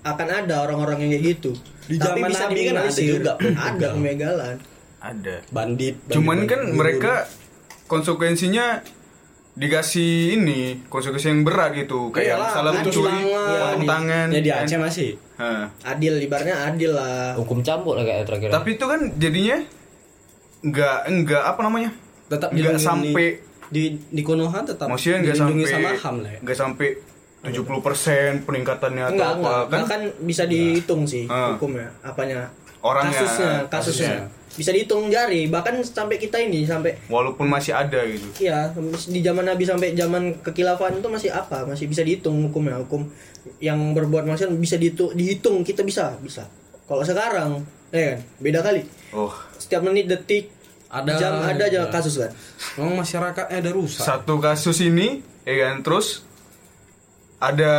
[0.02, 3.32] akan ada orang-orang yang kayak gitu Di zaman Nabi kan ada juga
[3.70, 4.56] ada pembegalan
[4.98, 5.36] Ada.
[5.48, 5.94] Bandit.
[6.08, 7.12] Cuman bandit- kan bandit- mereka
[7.86, 8.82] konsekuensinya
[9.52, 13.44] dikasih ini konsekuensi yang berat gitu kayak Iyalah, salah mencuri tangan.
[13.68, 14.64] potong tangan Ya di kan.
[14.64, 15.10] Aceh masih.
[15.34, 15.64] Hah.
[15.84, 19.58] adil ibarnya adil lah hukum cambuk lah kayak terakhir tapi itu kan jadinya
[20.62, 21.90] nggak nggak apa namanya
[22.28, 23.26] Tetap nggak sampai
[23.68, 26.40] di di Konoha tetap maksudnya nggak sampai sama HAM lah ya.
[26.40, 26.88] nggak sampai
[27.42, 31.52] 70% peningkatannya atau enggak apa enggak kan bahkan bisa dihitung sih Ah.
[31.52, 32.48] hukumnya apanya
[32.80, 34.16] Orangnya, kasusnya kasusnya kasusnya.
[34.52, 38.76] Bisa dihitung jari bahkan sampai kita ini sampai walaupun masih ada gitu Iya,
[39.08, 41.64] di zaman Nabi sampai zaman kekilafan itu masih apa?
[41.64, 43.08] Masih bisa dihitung hukumnya, hukum
[43.58, 46.44] yang berbuat maksiat bisa dihitung, dihitung kita bisa, bisa.
[46.84, 48.82] Kalau sekarang, ya kan, beda kali.
[49.16, 50.52] oh Setiap menit, detik,
[50.92, 52.30] Ada jam ada aja kasus kan.
[52.76, 54.04] Memang masyarakatnya ada rusak.
[54.04, 56.20] satu kasus ini ya kan terus
[57.40, 57.72] ada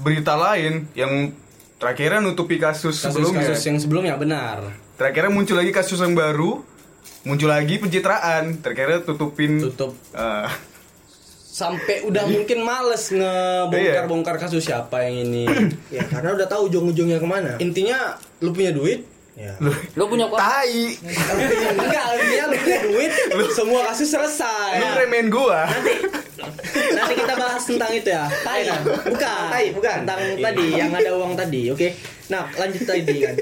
[0.00, 1.30] berita lain yang
[1.76, 4.85] terakhirnya nutupi kasus, sebelumnya Kasus-kasus yang sebelumnya benar.
[4.96, 6.60] Terakhirnya muncul lagi kasus yang baru
[7.22, 10.48] muncul lagi pencitraan terakhirnya tutupin Tutup eh,
[11.56, 15.44] sampai udah mungkin males ngebongkar-bongkar kasus siapa yang ini.
[15.96, 17.56] Ya, karena udah tahu ujung-ujungnya ke mana.
[17.56, 19.52] Intinya lu punya duit, Ya.
[19.92, 20.96] lo punya kuat tai
[21.76, 23.12] enggak intinya lu punya duit,
[23.52, 24.80] semua kasus selesai.
[24.80, 25.68] lu remehin gua
[26.96, 28.24] Nanti kita bahas tentang itu ya.
[28.44, 28.80] Tai kan?
[28.84, 29.44] Bukan.
[29.52, 29.98] Tai, bukan.
[30.04, 31.88] Tentang tadi yang ada uang tadi, oke.
[32.26, 33.34] Nah, lanjut tadi kan.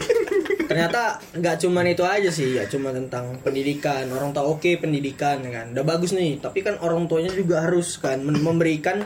[0.64, 4.08] Ternyata nggak cuma itu aja sih, ya cuma tentang pendidikan.
[4.12, 5.66] Orang tahu oke pendidikan ya kan.
[5.72, 9.04] Udah bagus nih, tapi kan orang tuanya juga harus kan memberikan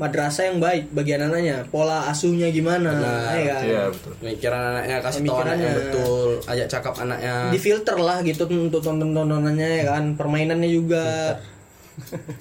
[0.00, 1.70] madrasah yang baik bagi anak-anaknya.
[1.70, 3.34] Pola asuhnya gimana, Benar.
[3.38, 3.62] ya kan.
[3.62, 5.52] iya betul Pemikiran anaknya kasih tahu Pemikirannya.
[5.52, 7.34] anaknya betul, ajak cakap anaknya.
[7.54, 11.38] Difilter lah gitu untuk tonton-tontonannya ya kan, permainannya juga.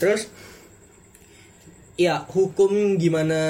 [0.01, 0.31] Terus
[1.99, 3.41] ya hukum gimana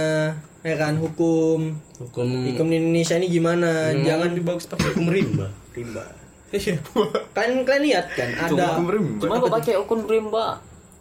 [0.61, 3.93] ya kan hukum Hukum Hukum di Indonesia ini gimana?
[3.93, 5.47] Jangan Jangan bagus pakai hukum rimba.
[5.71, 6.03] rimba.
[7.31, 9.21] Kan kalian lihat kan ada Hukum rimba.
[9.21, 10.47] cuma gue pakai hukum rimba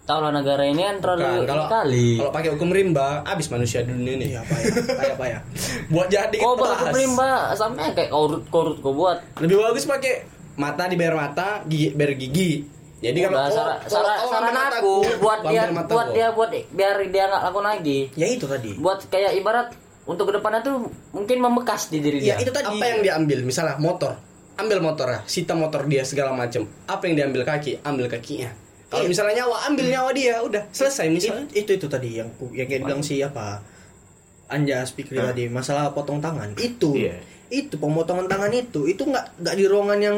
[0.01, 3.79] tahu lah negara ini kan terlalu Bukan, kalau kali kalau pakai hukum rimba habis manusia
[3.81, 4.65] di dunia ini Iya, apa ya?
[4.91, 5.39] Kayak apa ya?
[5.87, 10.27] buat jadi kau buat aku rimba sampai kayak korut korut kau buat lebih bagus pakai
[10.57, 12.67] mata dibayar mata gigi bayar gigi
[13.01, 14.93] jadi kalau oh, saran, kalau saran, aku
[15.25, 17.99] buat dia buat dia buat biar dia nggak lakukan lagi.
[18.13, 18.77] Ya itu tadi.
[18.77, 19.73] buat kayak ibarat
[20.05, 20.85] untuk ke depannya tuh
[21.17, 22.45] mungkin membekas di diri Ya dia.
[22.45, 22.69] itu tadi.
[22.69, 24.21] apa yang dia ambil misalnya motor.
[24.61, 27.81] Ambil motor ya sita motor dia segala macam apa yang diambil kaki?
[27.81, 28.53] Ambil kakinya.
[28.93, 29.11] Kalau Iya.
[29.17, 30.35] misalnya nyawa ambil nyawa dia.
[30.45, 31.49] Udah selesai misalnya.
[31.57, 33.65] It- itu itu tadi yang yang kayak bilang si apa?
[34.51, 36.53] Anjas Pikri tadi masalah potong tangan.
[36.61, 36.93] Itu.
[36.99, 37.17] Iya.
[37.51, 38.87] itu pemotongan tangan itu.
[38.87, 40.17] Itu nggak nggak di ruangan yang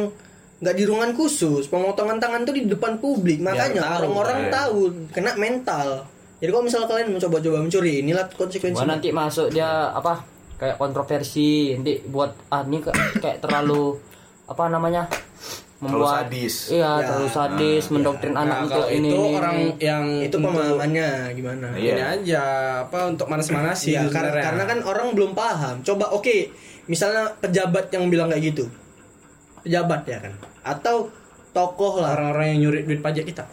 [0.63, 4.51] nggak di ruangan khusus pemotongan tangan tuh di depan publik makanya orang-orang iya.
[4.55, 4.79] tahu
[5.11, 6.07] kena mental
[6.39, 10.23] jadi kalau misalnya kalian mencoba-coba mencuri inilah konsekuensi Wah, nanti masuk dia apa
[10.57, 13.99] kayak kontroversi nanti buat ah ini kayak, terlalu
[14.47, 15.11] apa namanya
[15.83, 16.71] membuat sadis.
[16.71, 17.11] iya Ya.
[17.11, 19.71] terlalu sadis mendoktrin anak Nah, untuk kalau ini itu orang ini.
[19.83, 21.91] yang itu pemahamannya gimana Iya.
[21.91, 22.43] ini aja
[22.87, 25.83] apa untuk manas-manasi Ya, karena, karena kan orang belum paham.
[25.83, 26.55] Coba oke,
[26.87, 28.71] misalnya pejabat yang bilang kayak gitu.
[29.63, 30.33] Pejabat ya kan.
[30.63, 31.11] Atau
[31.51, 32.15] tokoh lah.
[32.15, 33.45] orang-orang yang nyuri duit pajak kita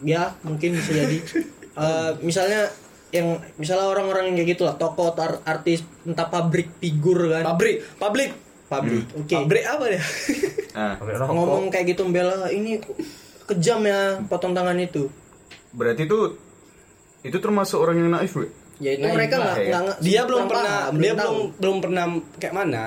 [0.00, 1.18] Ya, mungkin bisa jadi.
[1.72, 2.68] Eh, misalnya
[3.08, 7.48] yang misalnya orang-orang yang kayak gitu lah, tokoh atau ar- artis entah pabrik figur kan.
[7.48, 8.30] pabrik pabrik
[8.68, 9.08] Pabrik.
[9.14, 9.32] Oke.
[9.32, 10.00] pabrik apa ya
[10.72, 11.00] Nah,
[11.32, 12.76] Ngomong kayak gitu membela ini
[13.42, 15.08] kejam ya potong tangan itu.
[15.72, 16.36] berarti itu
[17.22, 18.52] itu termasuk orang yang naif, gue.
[18.76, 22.04] Ya itu Nah, mereka nggak dia belum pernah paham, dia belum belum pernah
[22.36, 22.82] kayak mana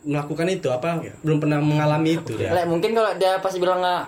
[0.00, 1.12] melakukan itu apa Iya.
[1.20, 4.02] belum pernah mengalami itu dia Lek, mungkin kalau dia pasti bilang nggak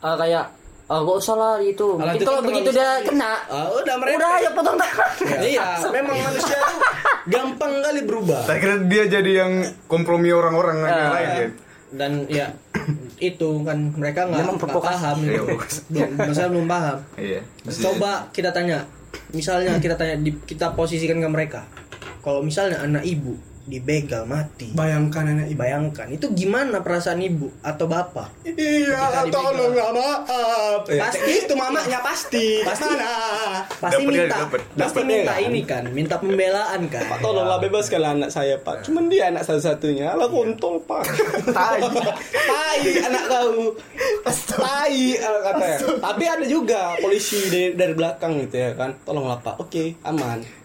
[0.00, 0.44] ah, kayak
[0.86, 3.94] ah, gak usah lah itu Alah, mungkin itu kalau kan begitu dia kena Ah, udah
[3.96, 5.64] mereka udah ayo potong tangan iya
[5.96, 6.78] memang manusia tuh
[7.32, 9.52] gampang kali berubah Tak kira dia jadi yang
[9.84, 11.12] kompromi orang-orang yang Ah.
[11.12, 11.50] lain kan.
[11.94, 12.46] dan ya
[13.16, 15.54] itu kan mereka nggak paham Iya, gitu.
[15.88, 17.40] belum masalah belum paham Iya.
[17.80, 18.82] coba kita tanya
[19.30, 21.62] misalnya kita tanya di, kita posisikan ke mereka
[22.20, 24.68] kalau misalnya anak ibu dibegal mati.
[24.76, 25.58] Bayangkan anak ibu.
[25.64, 26.06] Bayangkan.
[26.12, 28.44] Itu gimana perasaan ibu atau bapak?
[28.44, 30.80] Iya tolong nggak maaf.
[30.84, 31.32] Pasti.
[31.44, 32.60] itu mamanya pasti.
[32.60, 32.84] Pasti.
[32.84, 33.12] mana?
[33.68, 34.36] Pasti Dapet minta.
[34.36, 34.60] dapet.
[34.60, 35.44] pasti Dapet minta kan?
[35.48, 37.02] ini kan minta pembelaan kan.
[37.08, 38.84] Pak tolonglah bebaskanlah anak saya pak.
[38.84, 40.12] Cuman dia anak satu-satunya.
[40.12, 41.04] Lah kontol pak.
[41.56, 41.80] Tai.
[42.32, 43.72] Tai anak kau.
[44.28, 48.92] Tai eh, katanya Tapi ada juga polisi dari, dari belakang gitu ya kan.
[49.08, 49.56] Tolonglah pak.
[49.56, 50.63] Oke aman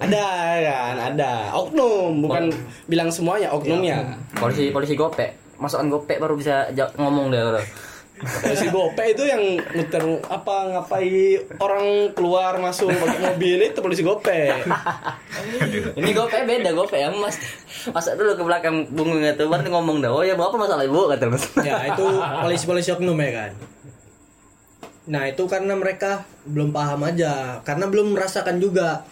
[0.00, 0.26] Ada
[0.62, 1.32] kan ada.
[1.54, 2.50] Oknum Bukan
[2.90, 4.18] bilang semuanya oknumnya.
[4.36, 5.58] Polisi polisi gopek.
[5.60, 6.68] Masukkan gopek baru bisa
[6.98, 7.62] ngomong kalau
[8.14, 9.42] Polisi gope itu yang
[9.74, 9.98] muter
[10.30, 14.54] apa ngapai orang keluar masuk pakai mobil itu polisi gope
[15.98, 17.34] ini gopek beda gopek yang mas.
[17.90, 21.10] Masuk dulu ke belakang bungung itu baru ngomong dah oh ya bapak masalah ibu?
[21.10, 21.42] kata mas.
[21.66, 22.06] Ya itu
[22.46, 23.50] polisi-polisi oknum ya kan?
[25.10, 29.02] Nah itu karena mereka belum paham aja karena belum merasakan juga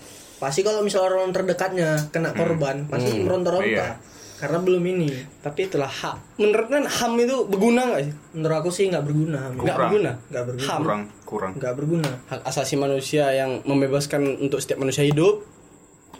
[0.42, 3.62] pasti kalau misalnya orang terdekatnya kena korban pasti meronta-ronta.
[3.64, 3.88] Iya.
[4.34, 5.06] karena belum ini.
[5.38, 8.12] Tapi itulah hak Menurut kan HAM itu berguna nggak sih?
[8.34, 9.40] menurut aku sih nggak berguna.
[9.48, 9.78] Nggak Kurang.
[9.86, 10.10] berguna.
[10.26, 10.66] Nggak berguna.
[10.66, 11.52] HAM kurang kurang.
[11.54, 12.10] nggak berguna.
[12.26, 15.46] Hak asasi manusia yang membebaskan untuk setiap manusia hidup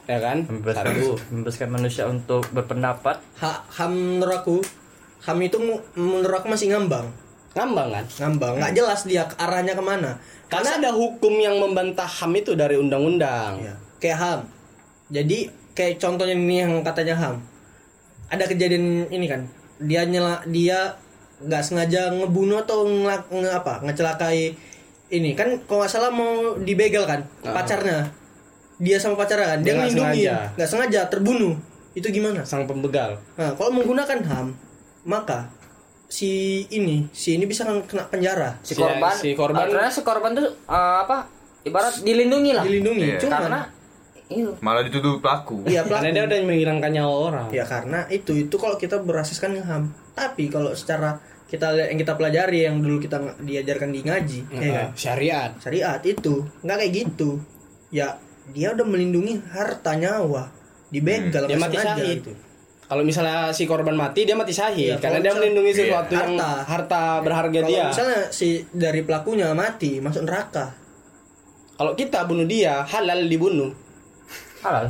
[0.05, 0.47] ya kan?
[0.47, 3.19] Membebaskan satu membebaskan manusia untuk berpendapat.
[3.37, 4.57] Hak ham menurut aku
[5.21, 5.59] ham itu
[5.93, 7.11] menurut aku masih ngambang.
[7.53, 8.05] Ngambang kan?
[8.19, 8.55] Ngambang.
[8.57, 10.15] Nggak jelas dia ke- arahnya ke mana.
[10.47, 13.59] Karena ada hukum yang membantah HAM itu dari undang-undang.
[13.59, 14.41] Ya, kayak ham
[15.09, 17.35] jadi kayak contohnya ini yang katanya ham
[18.27, 19.47] ada kejadian ini kan
[19.79, 20.99] dia nyela dia
[21.39, 24.55] nggak sengaja ngebunuh atau nge, nge- apa ngecelakai
[25.11, 25.35] ini.
[25.35, 27.51] Kan kalau nggak salah mau dibegal kan Ah.
[27.53, 28.15] pacarnya.
[28.79, 30.55] Dia sama pacarnya kan dia, Dia nggak ngelindungi sengaja.
[30.55, 31.55] nggak sengaja terbunuh.
[31.93, 32.47] Itu gimana?
[32.47, 33.19] Sang pembegal.
[33.35, 34.55] Nah kalau menggunakan ham
[35.03, 35.51] maka
[36.07, 36.31] si
[36.71, 38.57] ini si ini bisa kena penjara.
[38.63, 41.27] Si korban si korban- karena si korban tuh eh, apa
[41.63, 42.63] ibarat dilindungi lah.
[42.63, 43.19] Dilindungi Iya.
[43.19, 43.61] cuman karena
[44.29, 44.51] iya.
[44.59, 45.65] Malah dituduh pelaku.
[45.65, 47.47] iya karena dia pelaku udah menghilangkan nyawa orang.
[47.51, 49.83] Ya karena itu itu kalau kita berasaskan ham.
[50.13, 54.87] Tapi kalau secara kita yang kita pelajari yang dulu kita diajarkan di ngaji ya kan?
[54.95, 55.51] Syariat.
[55.59, 56.45] Syariat itu.
[56.61, 57.31] Nggak kayak gitu.
[57.89, 58.17] Ya
[58.49, 60.49] dia udah melindungi harta nyawa.
[60.89, 62.19] Dibegal dia nggak mati sengaja syahid.
[62.21, 62.33] gitu.
[62.83, 64.93] kalau misalnya si korban mati dia mati syahid.
[64.93, 65.79] Iya, karena kalau dia misal- melindungi Iya.
[65.81, 66.51] sesuatu yang Harta.
[66.63, 67.85] harta berharga kalau dia.
[67.89, 70.77] misalnya si dari pelakunya mati masuk neraka.
[71.73, 73.73] Kalau kita bunuh dia halal dibunuh
[74.63, 74.87] halal.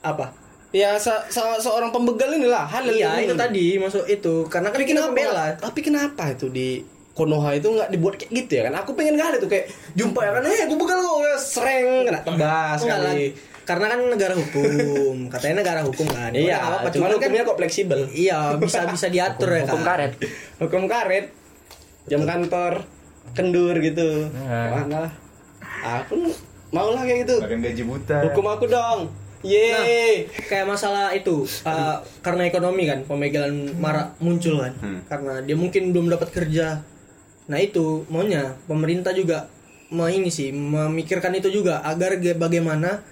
[0.00, 0.26] Apa?
[0.74, 3.26] Ya se- se- seorang pembegal inilah halal iya dibunuh.
[3.30, 4.34] itu tadi masuk itu.
[4.50, 5.10] Karena kan tapi kita kenapa?
[5.10, 5.46] pembela.
[5.54, 6.68] Tapi kenapa itu di
[7.14, 8.62] Konoha itu nggak dibuat kayak gitu ya?
[8.66, 12.20] Kan aku pengen kali tuh kayak jumpa ya kan eh gue begal kok sereng kena
[12.22, 13.30] tebas kali.
[13.64, 15.14] karena kan negara hukum.
[15.32, 16.34] Katanya negara hukum kan.
[16.34, 18.00] Iya apa cuma kan hukumnya kok fleksibel.
[18.10, 20.10] Iya bisa bisa diatur ya hukum kan.
[20.10, 20.12] karet.
[20.58, 21.30] Hukum karet.
[22.10, 22.82] Jam kantor
[23.32, 24.26] kendur gitu.
[24.34, 24.82] Nah.
[24.84, 25.12] mana lah.
[26.02, 26.34] Aku
[26.74, 27.36] mau lah kayak gitu.
[27.38, 28.16] Makan gaji buta.
[28.26, 29.00] hukum aku dong.
[29.44, 34.72] Yeay kayak masalah itu uh, karena ekonomi kan pembegalan marak muncul kan.
[34.80, 35.00] Hmm.
[35.04, 36.80] karena dia mungkin belum dapat kerja.
[37.46, 39.52] Nah itu maunya pemerintah juga
[39.92, 43.04] mau ini sih memikirkan itu juga agar bagaimana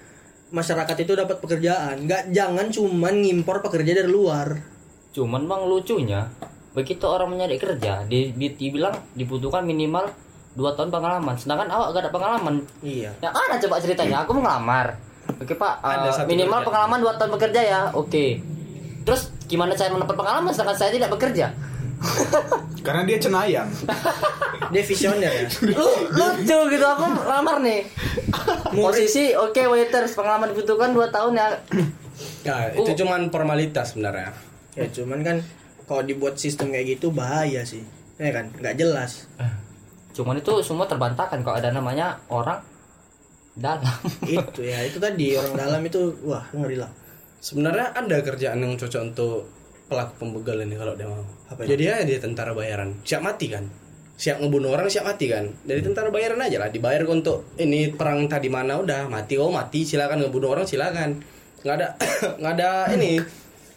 [0.49, 2.01] masyarakat itu dapat pekerjaan.
[2.03, 4.57] Nggak jangan cuman ngimpor pekerja dari luar.
[5.13, 6.33] Cuman bang lucunya
[6.73, 10.09] begitu orang mencari kerja di, di- dibilang dibutuhkan minimal
[10.53, 11.35] 2 tahun pengalaman.
[11.37, 12.55] Sedangkan awak gak ada pengalaman.
[12.85, 13.11] Iya.
[13.21, 14.25] Ya ada coba ceritanya?
[14.25, 15.13] Aku mau ngelamar
[15.43, 15.73] oke pak.
[15.83, 16.67] Ada eh, satu minimal kerja.
[16.67, 17.81] pengalaman 2 tahun bekerja ya.
[17.95, 18.25] Oke.
[19.03, 21.51] Terus gimana saya mendapat pengalaman sedangkan saya tidak bekerja?
[22.85, 23.69] Karena dia cenayang.
[24.73, 25.47] dia visioner ya.
[25.71, 26.85] Lu, lucu gitu.
[26.85, 27.87] Aku lamar nih.
[28.75, 31.47] Posisi oke waiters pengalaman dibutuhkan 2 tahun ya.
[32.43, 34.35] Ya itu cuman formalitas sebenarnya.
[34.75, 35.37] Ya cuman kan
[35.87, 37.83] kalau dibuat sistem kayak gitu bahaya sih.
[38.19, 38.51] Ya kan?
[38.55, 39.27] Nggak jelas
[40.13, 42.61] cuman itu semua terbantahkan kalau ada namanya orang
[43.53, 43.97] dalam.
[44.29, 46.89] Itu ya itu tadi orang dalam itu wah ngeri lah.
[47.37, 49.45] Sebenarnya ada kerjaan yang cocok untuk
[49.85, 51.21] pelaku pembegal ini kalau dia mau.
[51.51, 52.97] Apa jadi ya dia tentara bayaran.
[53.05, 53.67] Siap mati kan?
[54.17, 55.53] Siap ngebunuh orang siap mati kan?
[55.67, 59.85] Dari tentara bayaran aja lah dibayar untuk ini perang tadi mana udah mati oh mati
[59.85, 61.21] silakan ngebunuh orang silakan.
[61.61, 61.87] Nggak ada
[62.39, 63.21] nggak ada ini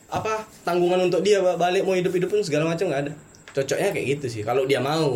[0.06, 3.12] apa tanggungan untuk dia ba- balik mau hidup hidup pun segala macam nggak ada.
[3.52, 5.10] Cocoknya kayak gitu sih kalau dia mau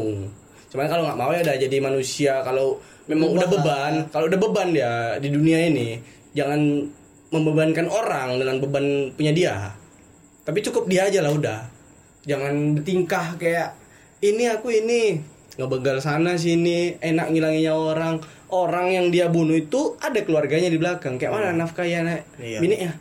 [0.70, 2.33] cuman kalau nggak mau ya udah jadi manusia.
[2.46, 2.78] Kalau
[3.11, 5.98] memang udah beban kalau udah beban dia di dunia ini
[6.30, 6.87] jangan
[7.30, 9.54] membebankan orang dengan beban punya dia.
[10.46, 11.61] Tapi cukup dia aja lah udah.
[12.26, 13.74] Jangan bertingkah kayak
[14.22, 15.18] ini aku ini
[15.59, 18.22] ngebegal sana sini enak ngilanginnya orang.
[18.50, 21.22] Orang yang dia bunuh itu ada keluarganya di belakang.
[21.22, 22.20] Kayak mana nafkahnya nek?
[22.42, 22.59] Iya.
[22.59, 22.92] bini ya.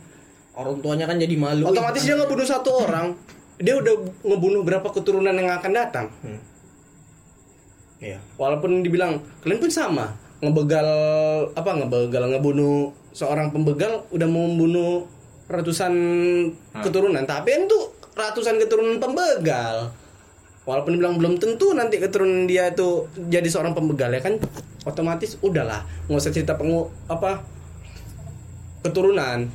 [0.54, 1.74] Orang tuanya kan jadi malu.
[1.74, 3.18] Otomatis dia ngebunuh satu orang
[3.60, 6.08] dia udah ngebunuh berapa keturunan yang akan datang
[8.00, 8.16] Iya.
[8.40, 10.16] walaupun dibilang kalian pun sama.
[10.40, 10.88] Ngebegal
[11.52, 15.04] apa ngebegal ngebunuh seorang pembegal udah mau membunuh
[15.52, 15.92] ratusan
[16.80, 17.28] keturunan.
[17.28, 17.78] Tapi itu
[18.16, 19.92] ratusan keturunan pembegal.
[20.64, 24.40] Walaupun dibilang belum tentu nanti keturunan dia itu jadi seorang pembegal ya kan?
[24.88, 27.44] Otomatis udahlah nggak usah cerita pengu apa
[28.80, 29.50] keturunan.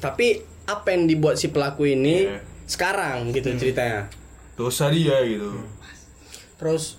[0.00, 2.40] Tapi apa yang dibuat si pelaku ini Iya.
[2.64, 4.08] sekarang gitu ceritanya?
[4.56, 5.52] Dosa dia gitu.
[6.56, 6.96] terus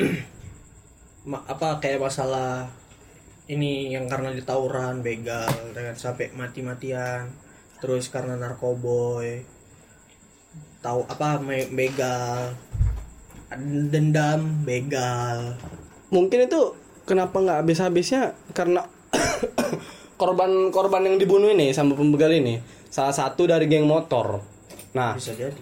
[1.52, 2.66] apa kayak masalah
[3.50, 7.26] ini yang karena ditawuran begal dengan sampai mati-matian.
[7.80, 9.42] Terus karena narkoboy
[10.80, 12.56] tahu apa begal
[13.90, 15.58] dendam begal.
[16.14, 18.38] Mungkin itu kenapa nggak habis-habisnya?
[18.54, 18.86] Karena
[20.20, 24.42] korban-korban yang dibunuh ini sama pembegal ini salah satu dari geng motor.
[24.94, 25.18] Nah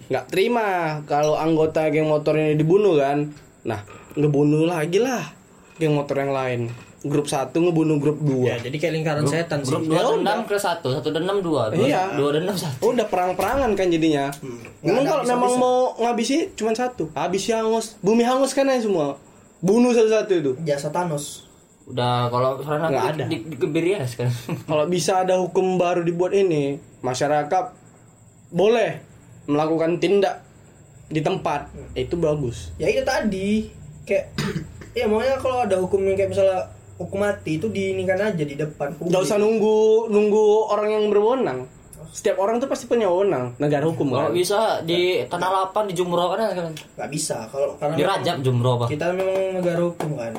[0.09, 3.33] nggak terima kalau anggota geng motor ini dibunuh kan?
[3.65, 5.23] Nah ngebunuh lagi lah.
[5.75, 6.61] Geng motor yang lain.
[6.99, 8.59] Grup satu ngebunuh grup dua.
[8.59, 9.71] Ya jadi kayak lingkaran setan sih.
[9.71, 12.19] grup dua dendam ke satu satu dendam dua dua, Iya.
[12.19, 12.91] dua dendam satu.
[12.91, 14.27] Udah perang-perangan kan jadinya.
[14.83, 17.07] Memang kalau memang mau ngabisi cuma satu.
[17.15, 17.95] Habis hangus.
[17.99, 19.15] Bumi hangus kan aja semua.
[19.59, 20.51] Bunuh satu-satu itu.
[20.61, 21.47] Jasa Thanos
[21.89, 23.23] udah kalau karena Nggak di, ada.
[23.25, 24.35] di, dikebiri ya sekarang.
[24.69, 27.65] Kalau bisa ada hukum baru dibuat ini masyarakat
[28.49, 29.01] boleh
[29.45, 30.45] melakukan tindak
[31.09, 31.65] di tempat.
[31.97, 32.69] Itu bagus.
[32.77, 33.73] Ya itu tadi
[34.09, 34.25] kayak
[34.97, 36.65] ya makanya kalau ada hukum yang kayak misalnya
[36.97, 39.13] hukum mati itu diinikan aja di depan publik.
[39.13, 41.59] nggak usah nunggu nunggu orang yang berwenang.
[42.09, 44.35] Setiap orang tuh pasti punya wewenang negara hukum kalau kan.
[44.35, 48.75] bisa di tanah lapang di jumroh kan sekarang nggak bisa kalau karena di rajab jumroh
[48.81, 48.87] pak.
[48.89, 50.33] kita memang negara hukum kan.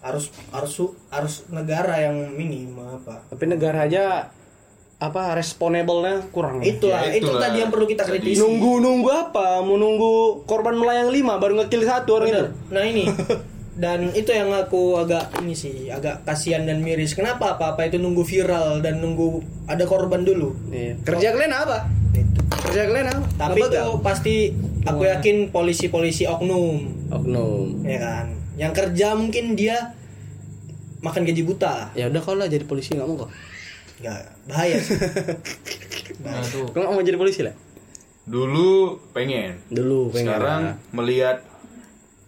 [0.00, 0.72] Harus harus
[1.12, 4.32] harus negara yang ini apa tapi negara aja
[5.06, 6.58] apa responable-nya kurang.
[6.62, 8.42] Itulah Ya, itu tadi yang perlu kita kritisi.
[8.42, 9.62] Nunggu nunggu apa?
[9.62, 12.34] Mau nunggu korban melayang lima baru ngekill satu orang itu?
[12.34, 12.48] Bener.
[12.74, 13.04] nah ini.
[13.76, 17.12] Dan itu yang aku agak ini sih agak kasihan dan miris.
[17.12, 20.56] Kenapa apa apa itu nunggu viral dan nunggu ada korban dulu?
[20.72, 20.96] Iya.
[21.04, 21.84] kerja kalian apa?
[22.16, 22.40] Itu.
[22.72, 23.26] kerja kalian apa?
[23.36, 24.00] Tapi itu Ngebegal?
[24.00, 24.34] pasti
[24.80, 26.88] aku yakin polisi-polisi oknum.
[27.12, 27.84] Oknum.
[27.84, 28.26] Ya kan?
[28.56, 29.92] Yang kerja mungkin dia
[31.04, 31.92] makan gaji buta.
[31.92, 33.30] Ya udah kalau lah jadi polisi nggak mau kok
[33.98, 34.96] nggak bahaya sih
[36.18, 37.56] nah tuh kau nggak mau jadi polisi lah
[38.26, 39.54] Dulu pengen.
[39.68, 40.74] dulu pengen Sekarang lah.
[40.92, 41.36] melihat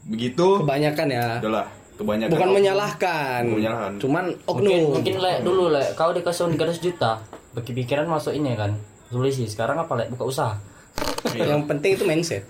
[0.05, 2.31] begitu, kebanyakan ya udahlah kebanyakan.
[2.31, 2.57] bukan oknum.
[2.57, 3.93] menyalahkan Bukan menyalahkan.
[3.99, 7.13] cuman mungkin oknum mungkin le dulu le kau dikasih uang 300 juta
[7.51, 10.55] bagi pikiran masuk ini kan polisi sekarang apa le buka usaha
[11.29, 12.43] yang penting itu mindset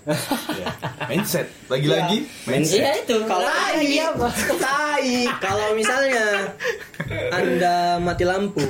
[0.51, 0.69] Ya.
[1.07, 1.49] Mindset.
[1.67, 2.79] Lagi-lagi mindset.
[2.79, 6.53] iya itu Kalau lagi apa tai kalau misalnya
[7.33, 8.61] anda mati lampu?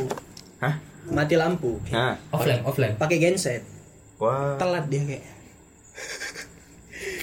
[1.12, 3.64] Mati lampu Nah, offline offline pakai genset
[4.22, 4.56] wah.
[4.58, 5.26] telat dia kayak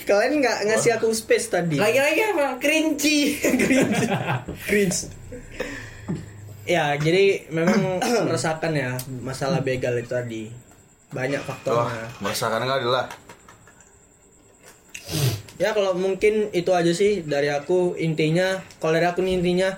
[0.06, 1.76] Kalian nggak ngasih aku space tadi.
[1.76, 2.62] Lagi-lagi apa?
[2.62, 3.18] Kerinci.
[3.66, 4.02] cringe.
[4.70, 4.98] cringe.
[6.62, 10.44] Ya, jadi memang merasakan ya masalah begal itu tadi.
[11.10, 12.06] Banyak faktornya.
[12.22, 13.06] merasakan nggak adalah.
[15.56, 19.74] Ya kalau mungkin itu aja sih dari aku intinya kalau dari aku nih intinya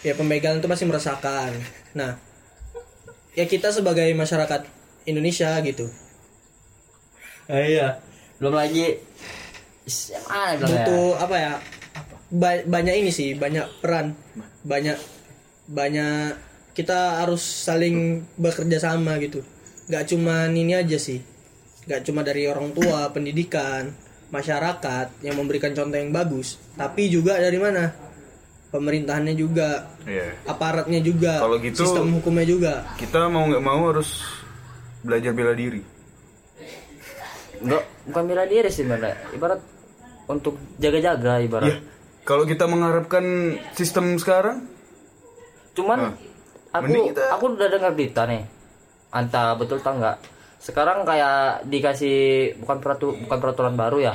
[0.00, 1.54] ya pembegalan itu masih merasakan.
[1.94, 2.18] Nah,
[3.40, 4.68] ya kita sebagai masyarakat
[5.08, 5.88] Indonesia gitu.
[7.48, 7.88] Ah, iya.
[8.36, 9.00] Belum lagi
[10.60, 10.84] bilang ya.
[10.84, 11.52] butuh apa ya?
[12.30, 14.12] Ba- banyak ini sih banyak peran.
[14.62, 14.98] Banyak
[15.72, 16.36] banyak
[16.76, 19.40] kita harus saling bekerja sama gitu.
[19.88, 21.24] Nggak cuma ini aja sih.
[21.88, 23.90] Nggak cuma dari orang tua pendidikan
[24.30, 27.90] masyarakat yang memberikan contoh yang bagus tapi juga dari mana
[28.70, 30.34] pemerintahannya juga Iya.
[30.46, 32.72] aparatnya juga Kalau gitu- sistem hukumnya juga.
[32.94, 34.22] Kita mau nggak mau harus
[35.02, 35.82] belajar bela diri.
[37.60, 39.60] Enggak, bukan bela diri sih mana ibarat
[40.24, 41.68] untuk jaga-jaga ibarat.
[41.68, 41.76] Ya,
[42.22, 43.24] kalau kita mengharapkan
[43.74, 44.64] sistem sekarang,
[45.74, 46.16] cuman
[46.70, 48.46] aku mending kita- aku udah dengar berita nih.
[49.10, 50.16] Anta betul tak nggak?
[50.56, 52.16] Sekarang kayak dikasih
[52.56, 54.14] bukan peratu bukan peraturan baru ya.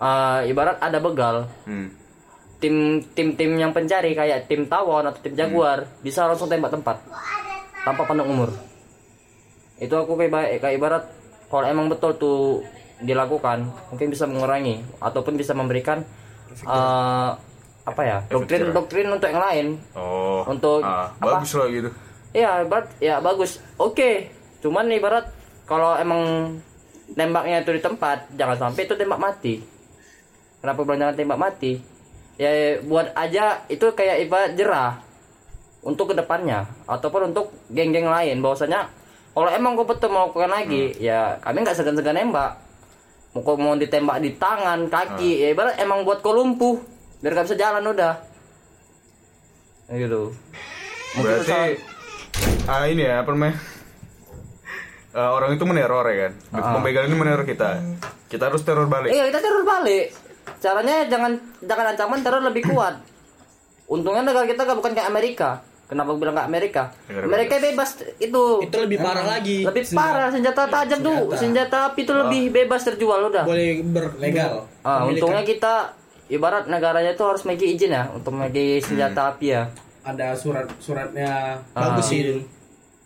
[0.00, 1.44] Eh, ibarat ada begal.
[1.68, 1.92] Hmm.
[2.60, 7.00] Tim tim tim yang pencari kayak tim tawon atau tim jaguar bisa langsung tembak tempat
[7.82, 8.52] tanpa pandang umur
[9.80, 11.04] itu aku kayak kayak ibarat
[11.48, 12.40] kalau emang betul tuh
[13.00, 16.04] dilakukan mungkin bisa mengurangi ataupun bisa memberikan
[16.68, 17.30] eh,
[17.80, 21.40] apa ya doktrin doktrin untuk yang lain oh, Untuk ah, apa?
[21.40, 21.90] bagus lah gitu.
[22.30, 23.58] Iya, ibarat ya bagus.
[23.76, 24.30] Oke.
[24.62, 25.26] Cuman ibarat
[25.66, 26.54] kalau emang
[27.12, 29.54] tembaknya itu di tempat, jangan sampai itu tembak mati.
[30.62, 31.72] Kenapa bilang jangan tembak mati?
[32.40, 34.96] Ya buat aja itu kayak ibarat jerah
[35.84, 38.88] untuk ke depannya ataupun untuk geng-geng lain bahwasanya
[39.36, 42.56] kalau emang kau betul mau lakukan lagi ya kami nggak segan-segan nembak
[43.36, 46.80] mau mau ditembak di tangan kaki ya ibarat emang buat kau lumpuh
[47.20, 48.16] biar gak bisa jalan udah
[49.92, 50.32] gitu
[51.10, 51.74] Mungkin Berarti
[52.70, 53.58] ah ini ya namanya?
[55.10, 56.32] Eh, orang itu meneror ya kan.
[56.78, 57.82] Pembegalan ini meneror kita.
[58.30, 59.10] Kita harus teror balik.
[59.10, 60.14] Iya kita teror balik.
[60.58, 63.00] Caranya jangan jangan ancaman teror lebih kuat.
[63.86, 65.64] Untungnya negara kita gak bukan kayak Amerika.
[65.90, 66.82] Kenapa gue bilang kayak Amerika?
[67.04, 67.90] Negara Amerika bebas
[68.22, 68.42] itu.
[68.62, 73.26] itu lebih parah lagi lebih parah senjata tajam tuh, senjata api itu lebih bebas terjual
[73.26, 73.42] udah.
[73.42, 74.70] boleh ber Legal.
[74.86, 75.98] Ah, untungnya kita
[76.30, 79.66] ibarat negaranya itu harus memiliki izin ya untuk memiliki senjata api ya.
[80.00, 81.58] Ada surat-suratnya.
[81.74, 82.38] bagus sih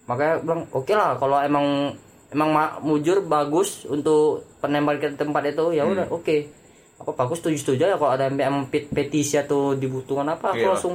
[0.05, 1.97] Makanya bilang oke lah kalau emang
[2.29, 6.64] emang ma- mujur bagus untuk penembak ke tempat itu ya udah oke.
[6.97, 8.31] Apa bagus setuju setuju ya kalau ada
[8.65, 10.71] pet- petisi atau dibutuhkan apa aku Iya.
[10.71, 10.95] langsung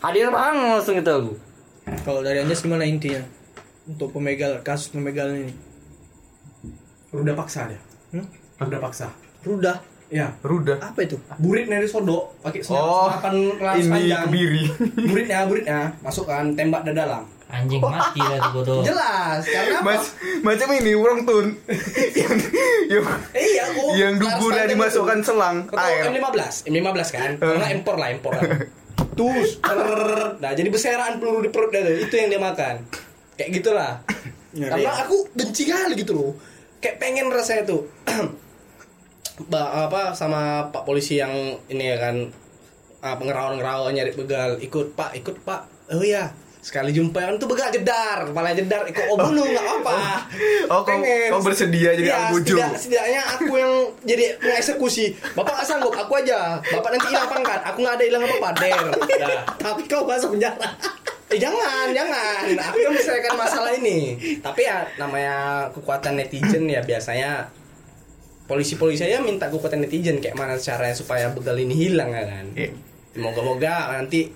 [0.00, 1.32] hadir bang langsung gitu aku.
[2.00, 3.20] kalau dari Anjas gimana intinya
[3.84, 5.54] untuk pemegal kasus pembegalan ini
[7.10, 7.78] Ruda paksa dia.
[8.10, 8.26] Hmm?
[8.58, 9.06] Ruda paksa.
[9.42, 10.30] rudah Ya.
[10.40, 10.78] Rudah.
[10.78, 14.22] apa itu Burit dari sodok pakai Oh, senapan kelas ini panjang.
[14.24, 14.62] kebiri.
[15.04, 17.22] Buritnya, buritnya masukkan tembak dari dalam.
[17.54, 18.80] Anjing mati lah tuh bodoh.
[18.82, 19.86] Jelas, karena apa?
[19.94, 20.04] Mas,
[20.42, 21.46] macam ini orang tun
[22.18, 22.34] yang
[22.90, 23.90] yang, Eh, iya, kok.
[23.94, 25.26] yang duburnya dimasukkan itu.
[25.30, 26.10] selang Kau air.
[26.10, 27.30] M15, M15 kan?
[27.38, 28.42] Kalau nggak impor lah, impor lah.
[29.14, 29.62] Tus,
[30.42, 31.94] nah jadi beseran peluru di perut dia tuh.
[31.94, 32.82] itu yang dia makan.
[33.38, 33.92] Kayak gitulah.
[34.50, 36.30] Karena aku benci kali gitu loh.
[36.82, 37.86] Kayak pengen rasanya tuh.
[39.50, 42.16] ba, apa sama Pak polisi yang ini ya kan
[43.02, 46.30] ah, pengerawat-ngerawat nyari begal ikut Pak ikut Pak oh iya
[46.64, 49.96] sekali jumpa yang tuh begal jedar kepala jedar ikut oh bunuh nggak apa
[50.66, 52.56] Oh, kau- kau bersedia jadi Iya, Anggojo.
[52.56, 57.60] setidak- setidaknya aku yang jadi mengeksekusi bapak nggak sanggup aku aja bapak nanti hilang pangkat
[57.62, 58.80] aku nggak ada hilang apa apa der
[59.14, 59.38] Dah.
[59.54, 60.72] tapi kau masuk penjara
[61.26, 62.44] Eh, jangan, jangan.
[62.62, 64.12] Aku yang menyelesaikan masalah ini.
[64.38, 65.34] Tapi ya namanya
[65.72, 67.48] kekuatan netizen ya biasanya
[68.44, 72.46] polisi-polisi aja minta kekuatan netizen kayak mana caranya supaya begal ini hilang ya kan.
[72.52, 72.70] Iya.
[73.16, 74.28] Moga-moga nanti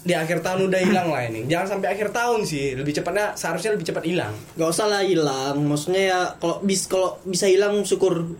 [0.00, 1.44] di akhir tahun udah hilang lah ini.
[1.44, 2.72] Jangan sampai akhir tahun sih.
[2.72, 4.32] Lebih cepatnya seharusnya lebih cepat hilang.
[4.52, 8.32] nggak usah lah hilang maksudnya ya kalau bis kalau bisa hilang syukur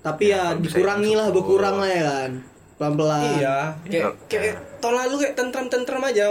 [0.00, 2.30] tapi Ya, ya, dikurangi lah berkurang lah ya kan
[2.74, 6.26] pelan pelan Iya, kayak kayak tahun lalu kayak tentram-tentram aja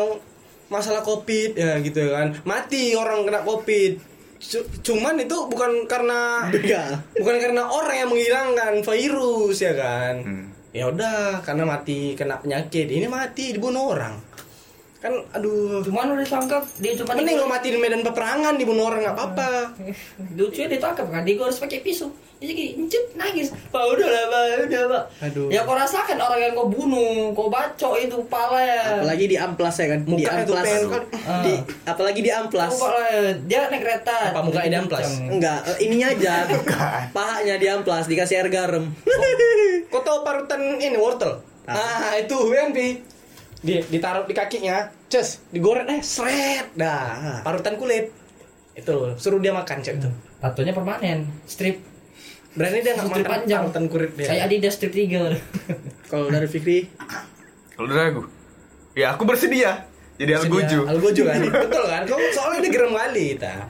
[0.65, 2.35] masalah covid ya gitu kan.
[2.43, 3.97] Mati orang kena covid.
[4.37, 6.99] Cu- Cuman itu bukan karena Bega.
[7.15, 10.19] bukan karena orang yang menghilangkan virus ya kan.
[10.19, 10.45] Hmm.
[10.69, 12.89] Ya udah, karena mati kena penyakit.
[12.89, 14.17] Ini mati dibunuh orang.
[15.03, 15.83] Kan aduh.
[15.83, 19.75] Cuman udah ditangkap dia cuma mending lo mati di medan peperangan dibunuh orang nggak apa-apa.
[20.39, 22.07] Lucu ditangkap kan dia harus pakai pisau.
[22.39, 23.51] Dia jadi njep nangis.
[23.51, 25.03] Pak udah lah pak udah pak.
[25.27, 25.47] Aduh.
[25.51, 29.75] ya kau rasakan orang yang kau bunuh kau bacok itu pala ya apalagi di amplas
[29.75, 29.99] ya kan?
[30.07, 30.63] Di Mukanya tuh amplas.
[30.63, 31.03] pengen kan.
[31.43, 32.73] di apalagi di amplas.
[32.79, 33.19] Kau ya.
[33.43, 34.17] dia naik kereta.
[34.31, 35.07] Apa mukanya di amplas?
[35.19, 36.33] enggak eh, ininya aja.
[37.15, 38.87] Pahanya di amplas dikasih air garam.
[39.91, 41.43] Kau tahu parutan ini wortel?
[41.67, 42.71] Ah itu yang
[43.63, 46.75] di di ditaruh di kakinya cus digoreng eh seret.
[46.75, 48.11] Dah parutan kulit.
[48.75, 50.09] Itu suruh dia makan cek itu.
[50.43, 51.79] Tatonya permanen strip.
[52.53, 53.61] Berani dia nggak makan panjang.
[53.65, 54.27] parutan kulit dia.
[54.29, 55.39] Kayak Adidas strip 3
[56.11, 56.91] kalau dari Fikri?
[57.73, 58.21] Kalau dari aku,
[58.93, 59.87] ya aku bersedia.
[60.19, 60.85] Jadi algojo.
[60.85, 62.01] Algojo kan betul kan?
[62.05, 63.65] Kau soalnya dia gerem kali kita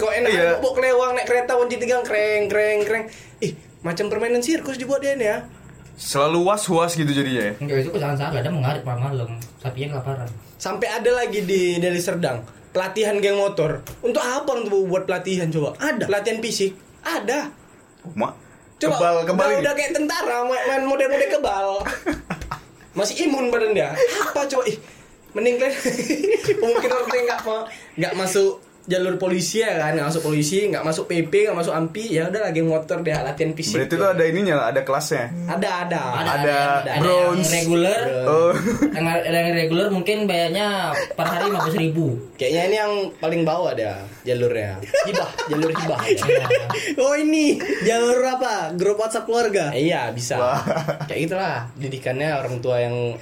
[0.00, 0.56] kau enak Iya.
[0.56, 3.04] bawa kelewang naik kereta kunci tiga kreng kreng kreng.
[3.44, 3.52] Ih
[3.84, 5.38] macam permainan sirkus dibuat dia nih ya
[5.96, 7.52] Selalu was-was gitu jadinya ya.
[7.58, 9.30] enggak itu salah dia mengarit malam.
[9.62, 10.28] Sapinya kelaparan.
[10.60, 13.82] Sampai ada lagi di Deli Serdang pelatihan geng motor.
[14.00, 15.74] Untuk apa untuk buat pelatihan coba?
[15.82, 16.06] Ada.
[16.06, 16.78] pelatihan fisik?
[17.02, 17.50] Ada.
[18.14, 18.32] Mak,
[18.80, 19.62] coba kebal kebal udah, ini.
[19.66, 21.68] udah kayak tentara main, model-model kebal.
[22.98, 23.92] Masih imun badan dia.
[23.94, 24.64] Apa coba?
[24.66, 24.78] Ih
[25.34, 25.70] mending kan
[26.62, 27.60] mungkin orang tuh nggak mau
[27.94, 28.52] nggak masuk
[28.90, 32.50] jalur polisi ya kan nggak masuk polisi nggak masuk PP nggak masuk ampi ya udah
[32.50, 35.30] lagi motor dia latihan fisik Berarti tuh ada ininya lah, ada kelasnya.
[35.46, 36.02] ada ada.
[36.26, 36.58] Ada
[36.90, 37.50] yang bronze.
[37.54, 38.50] reguler Oh,
[38.90, 42.18] yang, yang reguler mungkin bayarnya per hari 50 ribu.
[42.34, 43.94] Kayaknya ini yang paling bawah dia
[44.26, 44.82] jalurnya.
[45.06, 45.30] Hibah.
[45.46, 45.98] Jalur hibah.
[46.02, 46.44] Ada.
[46.98, 47.62] oh ini.
[47.86, 48.74] Jalur apa?
[48.74, 49.70] Grup WhatsApp keluarga?
[49.70, 50.34] Eh, iya bisa.
[50.34, 50.60] Wah.
[51.06, 53.14] kayak gitulah didikannya orang tua yang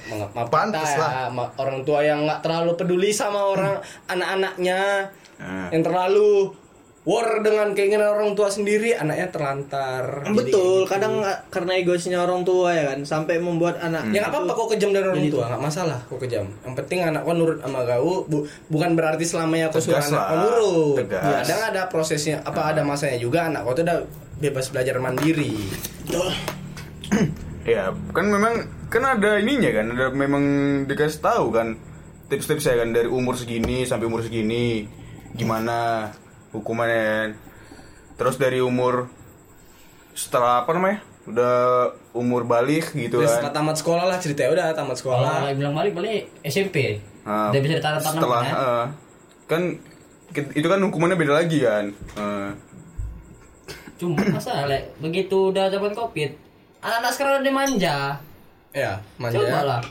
[0.97, 1.11] lah.
[1.13, 3.77] ya, ma- orang tua yang nggak terlalu peduli sama orang
[4.09, 5.71] anak-anaknya Hmm.
[5.71, 6.51] yang terlalu
[7.01, 10.27] war dengan keinginan orang tua sendiri anaknya terlantar.
[10.29, 12.99] Betul Jadi, kadang nggak- karena egoisnya orang tua ya kan?
[13.01, 16.19] Sampai membuat anak ya nggak apa-apa kok kejam dari orang Jadi tua nggak masalah kok
[16.19, 16.45] kejam.
[16.61, 20.37] Yang penting anak kau nurut sama kau bu- bukan berarti selamanya kau suruh anak kau
[20.37, 20.95] nurut.
[21.01, 21.23] Tegas.
[21.23, 22.43] kadang ada prosesnya.
[22.43, 23.97] Apa ada masanya juga anak kau tuh udah
[24.37, 25.55] bebas belajar mandiri.
[27.63, 28.53] Ya kan memang
[28.87, 30.43] kan ada ininya kan, ada memang
[30.83, 31.77] dikasih tahu kan
[32.27, 34.85] tips-tips saya kan dari umur segini sampai umur segini
[35.33, 36.09] gimana
[36.49, 37.35] hukumannya.
[38.15, 39.07] Terus dari umur
[40.11, 40.99] setelah apa namanya?
[41.23, 41.57] Udah
[42.11, 43.37] umur balik gitu Terus kan.
[43.39, 47.61] setelah tamat sekolah lah ceritanya udah tamat sekolah lagi bilang balik balik SMP Nah, udah
[47.61, 48.53] bisa ditaruh tangan setelah ya?
[48.55, 48.85] eh,
[49.45, 49.61] kan
[50.33, 51.85] itu kan hukumannya beda lagi kan.
[51.93, 52.49] Eh,
[54.01, 54.65] cuma masalah
[54.97, 56.31] begitu udah zaman covid
[56.79, 57.97] anak-anak sekarang udah manja
[58.71, 59.61] ya manja coba ya.
[59.61, 59.81] lah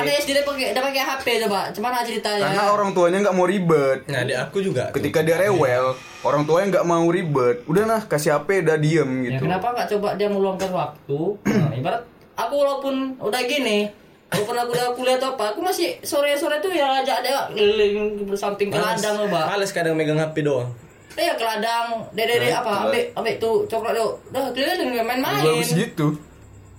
[0.00, 3.46] ada SD udah pakai udah pakai HP coba cuman ceritanya karena orang tuanya nggak mau
[3.46, 3.98] ribet.
[4.10, 4.90] Nah, adik aku juga.
[4.90, 5.00] tuh.
[5.00, 7.56] Ketika dia rewel, orang tuanya nggak mau ribet.
[7.68, 9.42] Udah lah, kasih HP, udah diem ya gitu.
[9.46, 12.02] kenapa nggak coba dia meluangkan waktu nah, ibarat
[12.34, 13.90] aku walaupun udah gini
[14.32, 18.26] walaupun aku udah kuliah atau apa aku masih sore sore tuh ya ajak dia keliling
[18.26, 20.70] bersamping ke ladang loh mbak Males kadang megang HP doang.
[21.14, 25.70] ya ke ladang dede Nah, apa ambil ambil tuh coklat tuh udah keliling main-main Bagus
[25.70, 26.18] gitu.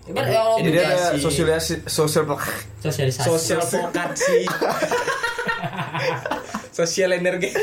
[0.05, 0.13] Ya
[0.61, 1.19] Jadi ada Edukasi.
[1.19, 2.25] sosialisasi, sosial
[2.77, 4.45] sosialisasi Sosial vokasi.
[6.75, 7.49] Sosial energi.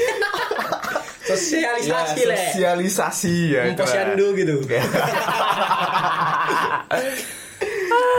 [1.22, 2.34] Sosialisasi Ya, le.
[2.51, 3.62] sosialisasi ya.
[3.70, 4.55] Memposyandu gitu.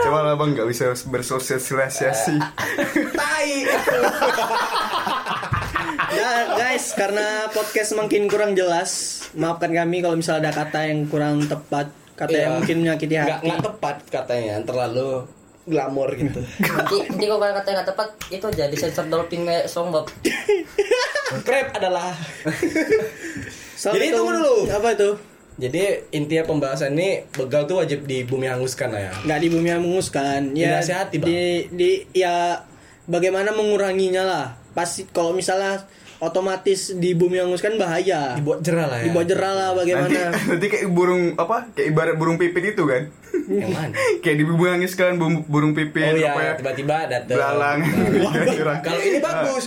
[0.04, 2.36] Coba lah bang nggak bisa bersosialisasi.
[3.12, 3.50] Tai.
[6.14, 11.44] Ya guys, karena podcast makin kurang jelas, maafkan kami kalau misalnya ada kata yang kurang
[11.44, 12.42] tepat, kata Iya.
[12.44, 13.44] yang mungkin menyakiti hati.
[13.44, 15.26] nggak tepat katanya, terlalu
[15.64, 16.40] glamor gitu.
[16.60, 20.06] nanti nanti kalau kata nggak tepat itu jadi sensor dolphin kayak SpongeBob
[21.40, 22.12] Crab adalah.
[23.74, 24.54] Jadi tunggu dulu.
[24.70, 25.10] Apa itu?
[25.54, 29.12] Jadi intinya pembahasan ini begal tuh wajib di bumi hanguskan lah ya.
[29.22, 30.40] Nggak di bumi yang menguskan.
[30.52, 31.26] Ya Dinasihati, Bang.
[31.26, 31.38] di
[31.70, 32.58] di ya
[33.06, 34.46] bagaimana menguranginya lah.
[34.74, 35.86] Pasti kalau misalnya
[36.22, 38.38] otomatis di bumi yang menguskan bahaya.
[38.38, 39.04] Dibuat jerah lah ya.
[39.10, 40.20] Dibuat jerah lah Nanti, bagaimana.
[40.54, 41.56] nanti kayak burung apa?
[41.74, 43.02] Kayak ibarat burung pipit itu kan?
[43.50, 43.94] Yang mana?
[44.22, 46.30] kayak dibungangis kan burung, pipit Oh apa ya?
[46.46, 47.36] iya, tiba-tiba datang.
[47.36, 47.78] Belalang.
[47.82, 49.66] Nah, Kalau ini bagus.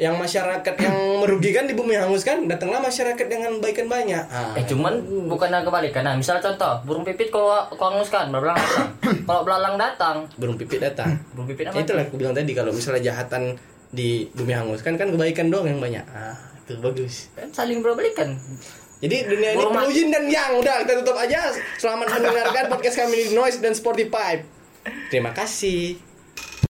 [0.00, 4.24] Yang masyarakat yang merugikan di bumi hanguskan, datanglah masyarakat dengan baikan banyak.
[4.32, 4.56] Ah.
[4.56, 8.88] eh cuman bukannya kebalikan nah misal contoh burung pipit kalau kau hanguskan belalang datang
[9.28, 11.20] kalau belalang datang burung pipit datang.
[11.36, 13.54] burung pipit apa itulah aku bilang tadi kalau misalnya jahatan
[13.92, 16.04] di bumi hanguskan kan kebaikan doang yang banyak.
[16.08, 16.34] Ah,
[16.64, 17.28] itu bagus.
[17.36, 18.40] kan saling berbalikan
[19.02, 19.92] Jadi dunia ini penuh mati.
[19.98, 20.50] yin dan yang.
[20.62, 21.50] Udah kita tutup aja.
[21.76, 24.40] Selamat mendengarkan podcast kami di Noise dan Spotify.
[25.10, 26.11] Terima kasih.